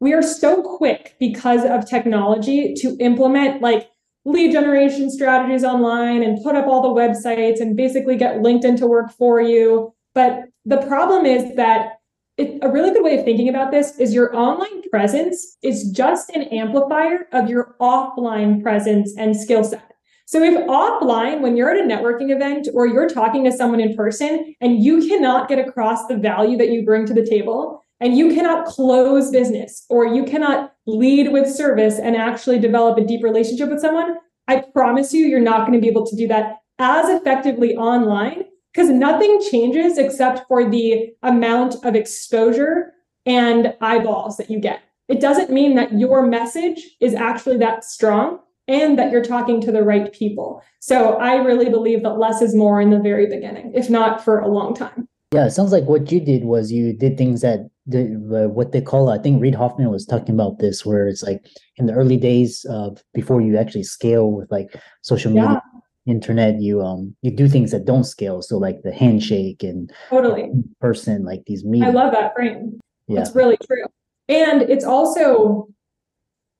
We 0.00 0.12
are 0.12 0.22
so 0.22 0.62
quick 0.62 1.16
because 1.18 1.64
of 1.64 1.88
technology 1.88 2.74
to 2.74 2.96
implement 3.00 3.62
like 3.62 3.88
lead 4.24 4.52
generation 4.52 5.10
strategies 5.10 5.64
online 5.64 6.22
and 6.22 6.42
put 6.42 6.54
up 6.54 6.66
all 6.66 6.82
the 6.82 6.88
websites 6.88 7.60
and 7.60 7.76
basically 7.76 8.16
get 8.16 8.36
LinkedIn 8.36 8.78
to 8.78 8.86
work 8.86 9.10
for 9.10 9.40
you. 9.40 9.92
But 10.14 10.44
the 10.64 10.78
problem 10.78 11.24
is 11.24 11.56
that 11.56 11.92
it, 12.36 12.58
a 12.62 12.70
really 12.70 12.92
good 12.92 13.02
way 13.02 13.18
of 13.18 13.24
thinking 13.24 13.48
about 13.48 13.72
this 13.72 13.98
is 13.98 14.14
your 14.14 14.34
online 14.36 14.82
presence 14.90 15.56
is 15.62 15.90
just 15.90 16.30
an 16.30 16.42
amplifier 16.42 17.26
of 17.32 17.48
your 17.48 17.74
offline 17.80 18.62
presence 18.62 19.14
and 19.18 19.36
skill 19.36 19.64
set. 19.64 19.87
So 20.28 20.42
if 20.42 20.52
offline, 20.68 21.40
when 21.40 21.56
you're 21.56 21.70
at 21.70 21.80
a 21.80 21.88
networking 21.88 22.30
event 22.30 22.68
or 22.74 22.86
you're 22.86 23.08
talking 23.08 23.44
to 23.44 23.50
someone 23.50 23.80
in 23.80 23.96
person 23.96 24.54
and 24.60 24.84
you 24.84 25.08
cannot 25.08 25.48
get 25.48 25.58
across 25.58 26.06
the 26.06 26.18
value 26.18 26.58
that 26.58 26.68
you 26.68 26.84
bring 26.84 27.06
to 27.06 27.14
the 27.14 27.24
table, 27.24 27.82
and 27.98 28.14
you 28.14 28.34
cannot 28.34 28.66
close 28.66 29.30
business 29.30 29.86
or 29.88 30.06
you 30.06 30.24
cannot 30.24 30.74
lead 30.86 31.32
with 31.32 31.50
service 31.50 31.98
and 31.98 32.14
actually 32.14 32.58
develop 32.58 32.98
a 32.98 33.06
deep 33.06 33.24
relationship 33.24 33.70
with 33.70 33.80
someone, 33.80 34.16
I 34.48 34.64
promise 34.74 35.14
you, 35.14 35.24
you're 35.24 35.40
not 35.40 35.66
going 35.66 35.72
to 35.72 35.80
be 35.80 35.88
able 35.88 36.04
to 36.04 36.14
do 36.14 36.28
that 36.28 36.58
as 36.78 37.08
effectively 37.08 37.74
online 37.74 38.44
because 38.74 38.90
nothing 38.90 39.40
changes 39.50 39.96
except 39.96 40.46
for 40.46 40.68
the 40.68 41.08
amount 41.22 41.76
of 41.86 41.96
exposure 41.96 42.92
and 43.24 43.74
eyeballs 43.80 44.36
that 44.36 44.50
you 44.50 44.60
get. 44.60 44.82
It 45.08 45.22
doesn't 45.22 45.50
mean 45.50 45.74
that 45.76 45.98
your 45.98 46.26
message 46.26 46.86
is 47.00 47.14
actually 47.14 47.56
that 47.56 47.82
strong 47.82 48.40
and 48.68 48.98
that 48.98 49.10
you're 49.10 49.24
talking 49.24 49.60
to 49.62 49.72
the 49.72 49.82
right 49.82 50.12
people. 50.12 50.62
So 50.80 51.14
I 51.14 51.36
really 51.36 51.70
believe 51.70 52.02
that 52.02 52.18
less 52.18 52.42
is 52.42 52.54
more 52.54 52.80
in 52.80 52.90
the 52.90 53.00
very 53.00 53.26
beginning, 53.26 53.72
if 53.74 53.90
not 53.90 54.22
for 54.22 54.38
a 54.38 54.48
long 54.48 54.74
time. 54.74 55.08
Yeah, 55.32 55.46
it 55.46 55.50
sounds 55.50 55.72
like 55.72 55.84
what 55.84 56.10
you 56.10 56.20
did 56.20 56.44
was 56.44 56.72
you 56.72 56.92
did 56.92 57.18
things 57.18 57.42
that 57.42 57.68
the, 57.86 58.14
uh, 58.44 58.48
what 58.48 58.72
they 58.72 58.80
call 58.80 59.10
I 59.10 59.18
think 59.18 59.42
Reid 59.42 59.54
Hoffman 59.54 59.90
was 59.90 60.06
talking 60.06 60.34
about 60.34 60.58
this 60.58 60.86
where 60.86 61.06
it's 61.06 61.22
like 61.22 61.46
in 61.76 61.86
the 61.86 61.92
early 61.92 62.16
days 62.16 62.64
of 62.70 63.02
before 63.12 63.40
you 63.40 63.56
actually 63.56 63.82
scale 63.82 64.30
with 64.30 64.50
like 64.50 64.68
social 65.02 65.30
media 65.30 65.62
yeah. 66.06 66.12
internet 66.12 66.60
you 66.60 66.82
um 66.82 67.14
you 67.22 67.30
do 67.30 67.48
things 67.48 67.70
that 67.70 67.86
don't 67.86 68.04
scale 68.04 68.40
so 68.42 68.56
like 68.58 68.82
the 68.82 68.92
handshake 68.92 69.62
and 69.62 69.90
totally 70.08 70.50
person 70.80 71.24
like 71.24 71.42
these 71.46 71.64
meetings. 71.64 71.94
I 71.94 71.98
love 71.98 72.12
that 72.12 72.34
frame. 72.34 72.78
Yeah. 73.06 73.20
That's 73.20 73.34
really 73.34 73.58
true. 73.66 73.84
And 74.28 74.62
it's 74.62 74.84
also 74.84 75.68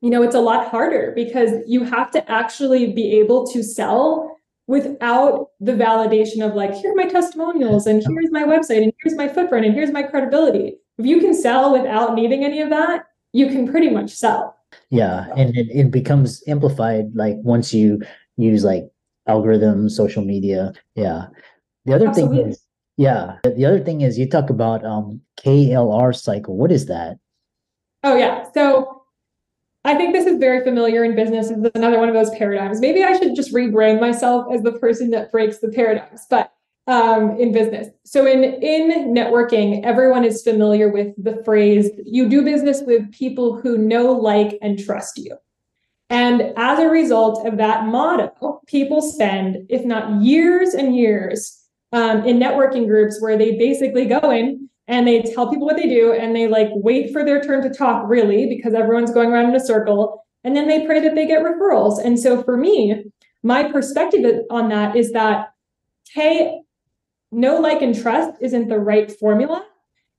you 0.01 0.11
know 0.11 0.23
it's 0.23 0.35
a 0.35 0.41
lot 0.41 0.69
harder 0.69 1.13
because 1.15 1.51
you 1.67 1.85
have 1.85 2.11
to 2.13 2.31
actually 2.31 2.93
be 2.93 3.19
able 3.19 3.47
to 3.47 3.63
sell 3.63 4.37
without 4.67 5.49
the 5.61 5.73
validation 5.73 6.47
of 6.47 6.55
like 6.55 6.73
here 6.75 6.93
are 6.93 6.95
my 6.95 7.07
testimonials 7.07 7.87
and 7.87 8.03
here's 8.07 8.31
my 8.31 8.45
website 8.45 8.83
and 8.83 8.93
here's 9.03 9.17
my 9.17 9.27
footprint 9.27 9.65
and 9.65 9.75
here's 9.75 9.91
my 9.91 10.03
credibility. 10.03 10.77
If 10.99 11.07
you 11.07 11.21
can 11.21 11.35
sell 11.35 11.73
without 11.73 12.15
needing 12.15 12.45
any 12.45 12.61
of 12.61 12.71
that 12.71 13.07
you 13.33 13.49
can 13.49 13.69
pretty 13.69 13.89
much 13.89 14.11
sell. 14.11 14.57
Yeah 14.91 15.27
and 15.37 15.57
it, 15.57 15.69
it 15.71 15.91
becomes 15.91 16.43
amplified 16.47 17.07
like 17.15 17.37
once 17.39 17.73
you 17.75 18.01
use 18.37 18.63
like 18.63 18.85
algorithms 19.27 19.93
social 19.93 20.25
media. 20.25 20.73
Yeah. 20.95 21.27
The 21.87 21.95
other 21.95 22.09
Absolutely. 22.09 22.37
thing 22.37 22.49
is 22.51 22.63
yeah 22.99 23.39
the 23.45 23.65
other 23.65 23.81
thing 23.81 24.03
is 24.03 24.19
you 24.19 24.29
talk 24.29 24.51
about 24.51 24.85
um 24.85 25.21
K.L.R 25.39 26.13
cycle. 26.13 26.57
What 26.57 26.71
is 26.71 26.87
that? 26.87 27.17
Oh 28.05 28.17
yeah. 28.17 28.45
So 28.53 28.98
I 29.85 29.95
think 29.95 30.13
this 30.13 30.27
is 30.27 30.39
very 30.39 30.63
familiar 30.65 31.05
in 31.05 31.15
business. 31.15 31.51
It's 31.51 31.71
another 31.75 31.99
one 31.99 32.09
of 32.09 32.15
those 32.15 32.31
paradigms. 32.37 32.81
Maybe 32.81 33.05
I 33.05 33.17
should 33.17 33.35
just 33.35 33.55
rebrand 33.55 34.01
myself 34.01 34.47
as 34.53 34.63
the 34.63 34.73
person 34.73 35.11
that 35.11 35.31
breaks 35.31 35.59
the 35.59 35.69
paradigms, 35.69 36.27
but 36.29 36.53
um, 36.87 37.39
in 37.39 37.53
business. 37.53 37.89
So 38.05 38.27
in 38.27 38.43
in 38.45 39.15
networking, 39.15 39.85
everyone 39.85 40.25
is 40.25 40.43
familiar 40.43 40.89
with 40.91 41.15
the 41.23 41.43
phrase 41.45 41.91
"you 42.05 42.29
do 42.29 42.43
business 42.43 42.83
with 42.83 43.13
people 43.13 43.61
who 43.61 43.79
know, 43.79 44.13
like, 44.13 44.59
and 44.63 44.79
trust 44.79 45.19
you." 45.19 45.37
And 46.11 46.55
as 46.57 46.79
a 46.79 46.89
result 46.89 47.47
of 47.47 47.59
that 47.59 47.87
motto, 47.87 48.63
people 48.67 49.03
spend, 49.03 49.67
if 49.69 49.85
not 49.85 50.23
years 50.23 50.73
and 50.73 50.97
years, 50.97 51.63
um, 51.93 52.25
in 52.25 52.39
networking 52.39 52.87
groups 52.87 53.21
where 53.21 53.37
they 53.37 53.57
basically 53.59 54.07
go 54.07 54.31
in 54.31 54.68
and 54.89 55.07
they 55.07 55.23
tell 55.23 55.51
people 55.51 55.67
what 55.67 55.77
they 55.77 55.89
do 55.89 56.13
and 56.13 56.35
they 56.35 56.49
like 56.49 56.71
wait 56.73 57.13
for 57.13 57.25
their 57.25 57.41
turn 57.43 57.63
to 57.63 57.71
talk 57.71 58.09
really 58.09 58.49
because 58.49 58.75
everyone's 58.75 59.13
going 59.13 59.31
around 59.31 59.51
in 59.51 59.55
a 59.55 59.65
circle 59.65 60.25
and 60.43 60.57
then 60.57 60.67
they 60.67 60.87
pray 60.87 60.99
that 61.01 61.15
they 61.15 61.27
get 61.27 61.43
referrals. 61.43 62.03
And 62.03 62.19
so 62.19 62.43
for 62.43 62.57
me 62.57 63.05
my 63.43 63.71
perspective 63.71 64.41
on 64.51 64.69
that 64.71 64.97
is 64.97 65.13
that 65.13 65.53
hey 66.13 66.61
know 67.31 67.61
like 67.61 67.83
and 67.83 67.97
trust 67.97 68.33
isn't 68.41 68.69
the 68.69 68.81
right 68.81 69.13
formula. 69.13 69.65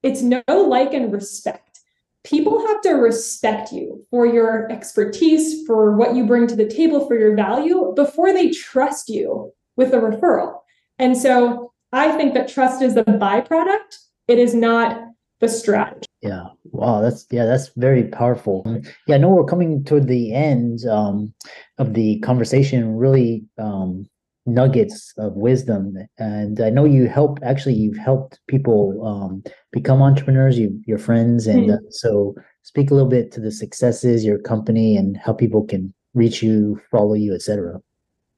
It's 0.03 0.21
know 0.21 0.41
like 0.47 0.93
and 0.93 1.11
respect. 1.11 1.79
People 2.23 2.65
have 2.67 2.81
to 2.81 2.93
respect 2.93 3.71
you 3.71 4.05
for 4.11 4.25
your 4.25 4.71
expertise 4.71 5.65
for 5.65 5.95
what 5.95 6.15
you 6.15 6.27
bring 6.27 6.47
to 6.47 6.55
the 6.55 6.67
table 6.67 7.07
for 7.07 7.17
your 7.17 7.35
value 7.35 7.91
before 7.95 8.33
they 8.33 8.51
trust 8.51 9.09
you 9.09 9.51
with 9.75 9.93
a 9.93 9.97
referral. 9.97 10.59
And 10.99 11.17
so 11.17 11.73
i 11.91 12.11
think 12.15 12.35
that 12.35 12.47
trust 12.47 12.83
is 12.83 12.95
a 12.95 13.03
byproduct 13.03 13.97
it 14.29 14.37
is 14.37 14.53
not 14.53 15.01
the 15.39 15.49
strategy. 15.49 16.05
Yeah. 16.21 16.45
Wow. 16.65 17.01
That's 17.01 17.25
yeah. 17.31 17.45
That's 17.45 17.71
very 17.75 18.03
powerful. 18.03 18.63
Yeah. 19.07 19.15
I 19.15 19.17
know 19.17 19.29
we're 19.29 19.45
coming 19.45 19.83
toward 19.83 20.07
the 20.07 20.33
end 20.33 20.85
um, 20.85 21.33
of 21.77 21.93
the 21.93 22.19
conversation. 22.19 22.95
Really 22.95 23.43
um, 23.57 24.07
nuggets 24.45 25.13
of 25.17 25.33
wisdom, 25.33 25.95
and 26.17 26.61
I 26.61 26.69
know 26.69 26.85
you 26.85 27.07
help. 27.07 27.39
Actually, 27.41 27.75
you've 27.75 27.97
helped 27.97 28.39
people 28.47 29.05
um, 29.05 29.43
become 29.71 30.01
entrepreneurs. 30.01 30.59
You, 30.59 30.79
your 30.85 30.99
friends, 30.99 31.47
and 31.47 31.69
mm-hmm. 31.69 31.87
uh, 31.87 31.89
so 31.89 32.35
speak 32.63 32.91
a 32.91 32.93
little 32.93 33.09
bit 33.09 33.31
to 33.31 33.39
the 33.39 33.51
successes, 33.51 34.25
your 34.25 34.39
company, 34.39 34.95
and 34.97 35.17
how 35.17 35.33
people 35.33 35.65
can 35.65 35.93
reach 36.13 36.43
you, 36.43 36.79
follow 36.91 37.13
you, 37.13 37.33
etc. 37.33 37.79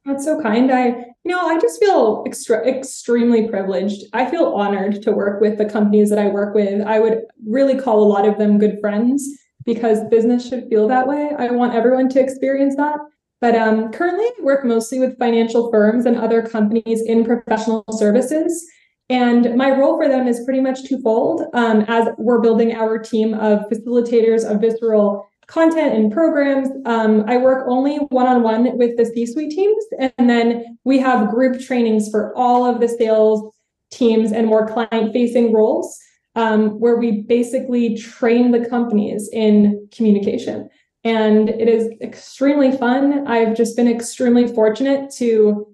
That's 0.04 0.24
so 0.24 0.40
kind. 0.40 0.70
I, 0.70 1.11
you 1.24 1.30
know, 1.30 1.46
I 1.46 1.58
just 1.60 1.78
feel 1.80 2.24
extra, 2.26 2.66
extremely 2.66 3.48
privileged. 3.48 4.04
I 4.12 4.28
feel 4.28 4.46
honored 4.46 5.02
to 5.02 5.12
work 5.12 5.40
with 5.40 5.56
the 5.56 5.64
companies 5.64 6.10
that 6.10 6.18
I 6.18 6.28
work 6.28 6.54
with. 6.54 6.82
I 6.82 6.98
would 6.98 7.22
really 7.46 7.78
call 7.78 8.02
a 8.02 8.08
lot 8.08 8.26
of 8.26 8.38
them 8.38 8.58
good 8.58 8.78
friends 8.80 9.28
because 9.64 10.00
business 10.10 10.48
should 10.48 10.68
feel 10.68 10.88
that 10.88 11.06
way. 11.06 11.30
I 11.38 11.50
want 11.50 11.74
everyone 11.74 12.08
to 12.10 12.20
experience 12.20 12.74
that. 12.76 12.98
But 13.40 13.54
um, 13.54 13.92
currently, 13.92 14.24
I 14.24 14.42
work 14.42 14.64
mostly 14.64 14.98
with 14.98 15.18
financial 15.18 15.70
firms 15.70 16.06
and 16.06 16.16
other 16.16 16.42
companies 16.42 17.02
in 17.02 17.24
professional 17.24 17.84
services. 17.90 18.64
And 19.08 19.56
my 19.56 19.70
role 19.70 19.96
for 19.96 20.08
them 20.08 20.26
is 20.26 20.44
pretty 20.44 20.60
much 20.60 20.88
twofold 20.88 21.42
um, 21.52 21.84
as 21.88 22.08
we're 22.18 22.40
building 22.40 22.72
our 22.72 22.98
team 22.98 23.34
of 23.34 23.68
facilitators 23.68 24.48
of 24.48 24.60
visceral 24.60 25.28
content 25.46 25.94
and 25.94 26.12
programs. 26.12 26.68
Um, 26.86 27.24
I 27.26 27.36
work 27.36 27.66
only 27.68 27.96
one 28.10 28.26
on 28.26 28.42
one 28.42 28.76
with 28.78 28.96
the 28.96 29.06
C 29.06 29.26
suite 29.26 29.50
teams. 29.50 29.84
And 30.18 30.28
then 30.30 30.78
we 30.84 30.98
have 30.98 31.30
group 31.30 31.60
trainings 31.60 32.10
for 32.10 32.34
all 32.36 32.64
of 32.64 32.80
the 32.80 32.88
sales 32.88 33.54
teams 33.90 34.32
and 34.32 34.46
more 34.46 34.66
client 34.66 35.12
facing 35.12 35.52
roles 35.52 35.98
um, 36.34 36.80
where 36.80 36.96
we 36.96 37.22
basically 37.22 37.96
train 37.96 38.50
the 38.50 38.66
companies 38.68 39.28
in 39.32 39.88
communication. 39.94 40.68
And 41.04 41.48
it 41.48 41.68
is 41.68 41.92
extremely 42.00 42.76
fun. 42.76 43.26
I've 43.26 43.56
just 43.56 43.76
been 43.76 43.88
extremely 43.88 44.46
fortunate 44.46 45.10
to 45.16 45.66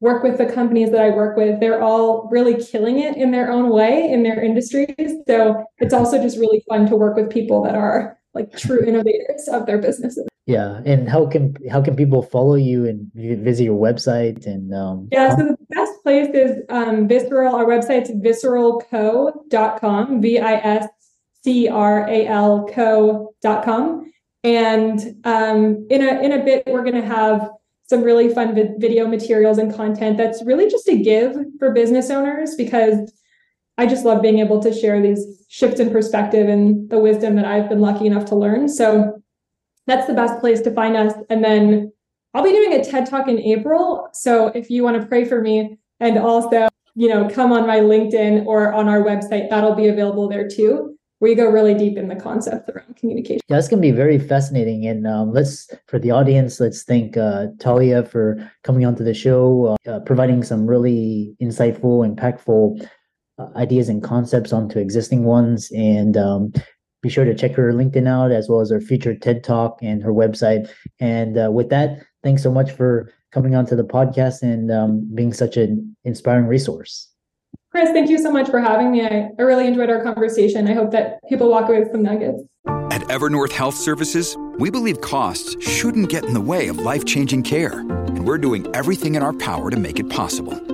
work 0.00 0.22
with 0.22 0.36
the 0.36 0.46
companies 0.46 0.90
that 0.90 1.00
I 1.00 1.10
work 1.10 1.36
with. 1.36 1.60
They're 1.60 1.82
all 1.82 2.28
really 2.30 2.62
killing 2.62 2.98
it 2.98 3.16
in 3.16 3.30
their 3.30 3.50
own 3.50 3.70
way 3.70 4.10
in 4.12 4.22
their 4.22 4.42
industries. 4.42 5.14
So 5.26 5.64
it's 5.78 5.94
also 5.94 6.20
just 6.20 6.36
really 6.36 6.62
fun 6.68 6.86
to 6.88 6.96
work 6.96 7.16
with 7.16 7.30
people 7.30 7.62
that 7.62 7.74
are 7.74 8.18
like 8.34 8.56
true 8.56 8.84
innovators 8.84 9.48
of 9.48 9.66
their 9.66 9.78
businesses. 9.78 10.26
Yeah, 10.46 10.82
and 10.84 11.08
how 11.08 11.24
can 11.26 11.56
how 11.70 11.80
can 11.80 11.96
people 11.96 12.22
follow 12.22 12.56
you 12.56 12.84
and 12.84 13.10
visit 13.14 13.64
your 13.64 13.80
website 13.80 14.44
and 14.46 14.74
um, 14.74 15.08
yeah? 15.10 15.34
So 15.34 15.44
the 15.44 15.56
best 15.70 16.02
place 16.02 16.28
is 16.34 16.62
um, 16.68 17.08
Visceral. 17.08 17.54
Our 17.54 17.64
website's 17.64 18.10
visceralco.com. 18.10 20.20
V 20.20 20.38
I 20.38 20.54
S 20.54 20.86
C 21.42 21.66
R 21.68 22.06
A 22.08 22.26
L 22.26 22.68
co.com. 22.70 24.12
And 24.42 25.00
um, 25.24 25.86
in 25.88 26.06
a 26.06 26.20
in 26.20 26.32
a 26.32 26.44
bit, 26.44 26.64
we're 26.66 26.84
going 26.84 27.00
to 27.00 27.06
have 27.06 27.48
some 27.86 28.02
really 28.02 28.28
fun 28.32 28.54
vi- 28.54 28.74
video 28.78 29.06
materials 29.06 29.56
and 29.56 29.74
content 29.74 30.18
that's 30.18 30.44
really 30.44 30.68
just 30.68 30.86
a 30.88 30.96
give 30.96 31.36
for 31.58 31.72
business 31.72 32.10
owners 32.10 32.54
because 32.54 33.10
I 33.76 33.86
just 33.86 34.04
love 34.04 34.22
being 34.22 34.38
able 34.38 34.60
to 34.62 34.72
share 34.72 35.02
these 35.02 35.44
shifts 35.48 35.80
in 35.80 35.90
perspective 35.90 36.48
and 36.48 36.88
the 36.90 36.98
wisdom 36.98 37.36
that 37.36 37.44
I've 37.44 37.68
been 37.68 37.80
lucky 37.80 38.06
enough 38.06 38.24
to 38.26 38.36
learn. 38.36 38.68
So 38.68 39.22
that's 39.86 40.06
the 40.06 40.14
best 40.14 40.40
place 40.40 40.60
to 40.62 40.70
find 40.70 40.96
us. 40.96 41.12
And 41.28 41.44
then 41.44 41.92
I'll 42.34 42.44
be 42.44 42.50
doing 42.52 42.72
a 42.72 42.84
TED 42.84 43.08
Talk 43.08 43.28
in 43.28 43.38
April. 43.38 44.08
So 44.12 44.48
if 44.48 44.70
you 44.70 44.82
want 44.82 45.00
to 45.00 45.06
pray 45.06 45.24
for 45.24 45.40
me 45.40 45.78
and 46.00 46.18
also, 46.18 46.68
you 46.94 47.08
know, 47.08 47.28
come 47.28 47.52
on 47.52 47.66
my 47.66 47.80
LinkedIn 47.80 48.46
or 48.46 48.72
on 48.72 48.88
our 48.88 49.02
website, 49.02 49.50
that'll 49.50 49.74
be 49.74 49.88
available 49.88 50.28
there 50.28 50.48
too. 50.48 50.96
We 51.20 51.34
go 51.34 51.48
really 51.48 51.74
deep 51.74 51.96
in 51.96 52.08
the 52.08 52.16
concepts 52.16 52.68
around 52.68 52.96
communication. 52.96 53.40
Yeah, 53.48 53.56
that's 53.56 53.68
going 53.68 53.80
to 53.80 53.88
be 53.88 53.94
very 53.96 54.18
fascinating. 54.18 54.86
And 54.86 55.06
um, 55.06 55.32
let's, 55.32 55.68
for 55.86 55.98
the 55.98 56.10
audience, 56.10 56.60
let's 56.60 56.82
thank 56.82 57.16
uh, 57.16 57.46
Talia 57.60 58.04
for 58.04 58.50
coming 58.62 58.84
onto 58.84 59.04
the 59.04 59.14
show, 59.14 59.76
uh, 59.86 60.00
providing 60.00 60.42
some 60.42 60.66
really 60.66 61.36
insightful, 61.40 62.04
impactful 62.04 62.86
ideas 63.56 63.88
and 63.88 64.02
concepts 64.02 64.52
onto 64.52 64.78
existing 64.78 65.24
ones. 65.24 65.70
And 65.72 66.16
um, 66.16 66.52
be 67.02 67.08
sure 67.08 67.24
to 67.24 67.34
check 67.34 67.52
her 67.52 67.72
LinkedIn 67.72 68.08
out 68.08 68.32
as 68.32 68.48
well 68.48 68.60
as 68.60 68.70
her 68.70 68.80
featured 68.80 69.20
TED 69.20 69.44
Talk 69.44 69.78
and 69.82 70.02
her 70.02 70.12
website. 70.12 70.70
And 71.00 71.38
uh, 71.38 71.50
with 71.52 71.68
that, 71.70 71.98
thanks 72.22 72.42
so 72.42 72.50
much 72.50 72.70
for 72.70 73.12
coming 73.32 73.54
onto 73.54 73.76
the 73.76 73.84
podcast 73.84 74.42
and 74.42 74.70
um, 74.70 75.10
being 75.14 75.32
such 75.32 75.56
an 75.56 75.96
inspiring 76.04 76.46
resource. 76.46 77.10
Chris, 77.70 77.90
thank 77.90 78.08
you 78.08 78.18
so 78.18 78.30
much 78.30 78.48
for 78.48 78.60
having 78.60 78.92
me. 78.92 79.04
I, 79.04 79.30
I 79.38 79.42
really 79.42 79.66
enjoyed 79.66 79.90
our 79.90 80.02
conversation. 80.02 80.68
I 80.68 80.74
hope 80.74 80.92
that 80.92 81.18
people 81.28 81.50
walk 81.50 81.68
away 81.68 81.80
with 81.80 81.90
some 81.90 82.02
nuggets. 82.02 82.42
At 82.90 83.02
Evernorth 83.02 83.50
Health 83.50 83.74
Services, 83.74 84.36
we 84.58 84.70
believe 84.70 85.00
costs 85.00 85.60
shouldn't 85.60 86.08
get 86.08 86.24
in 86.24 86.34
the 86.34 86.40
way 86.40 86.68
of 86.68 86.78
life 86.78 87.04
changing 87.04 87.42
care. 87.42 87.80
And 87.80 88.24
we're 88.24 88.38
doing 88.38 88.66
everything 88.74 89.16
in 89.16 89.22
our 89.22 89.32
power 89.32 89.70
to 89.70 89.76
make 89.76 89.98
it 89.98 90.08
possible 90.08 90.73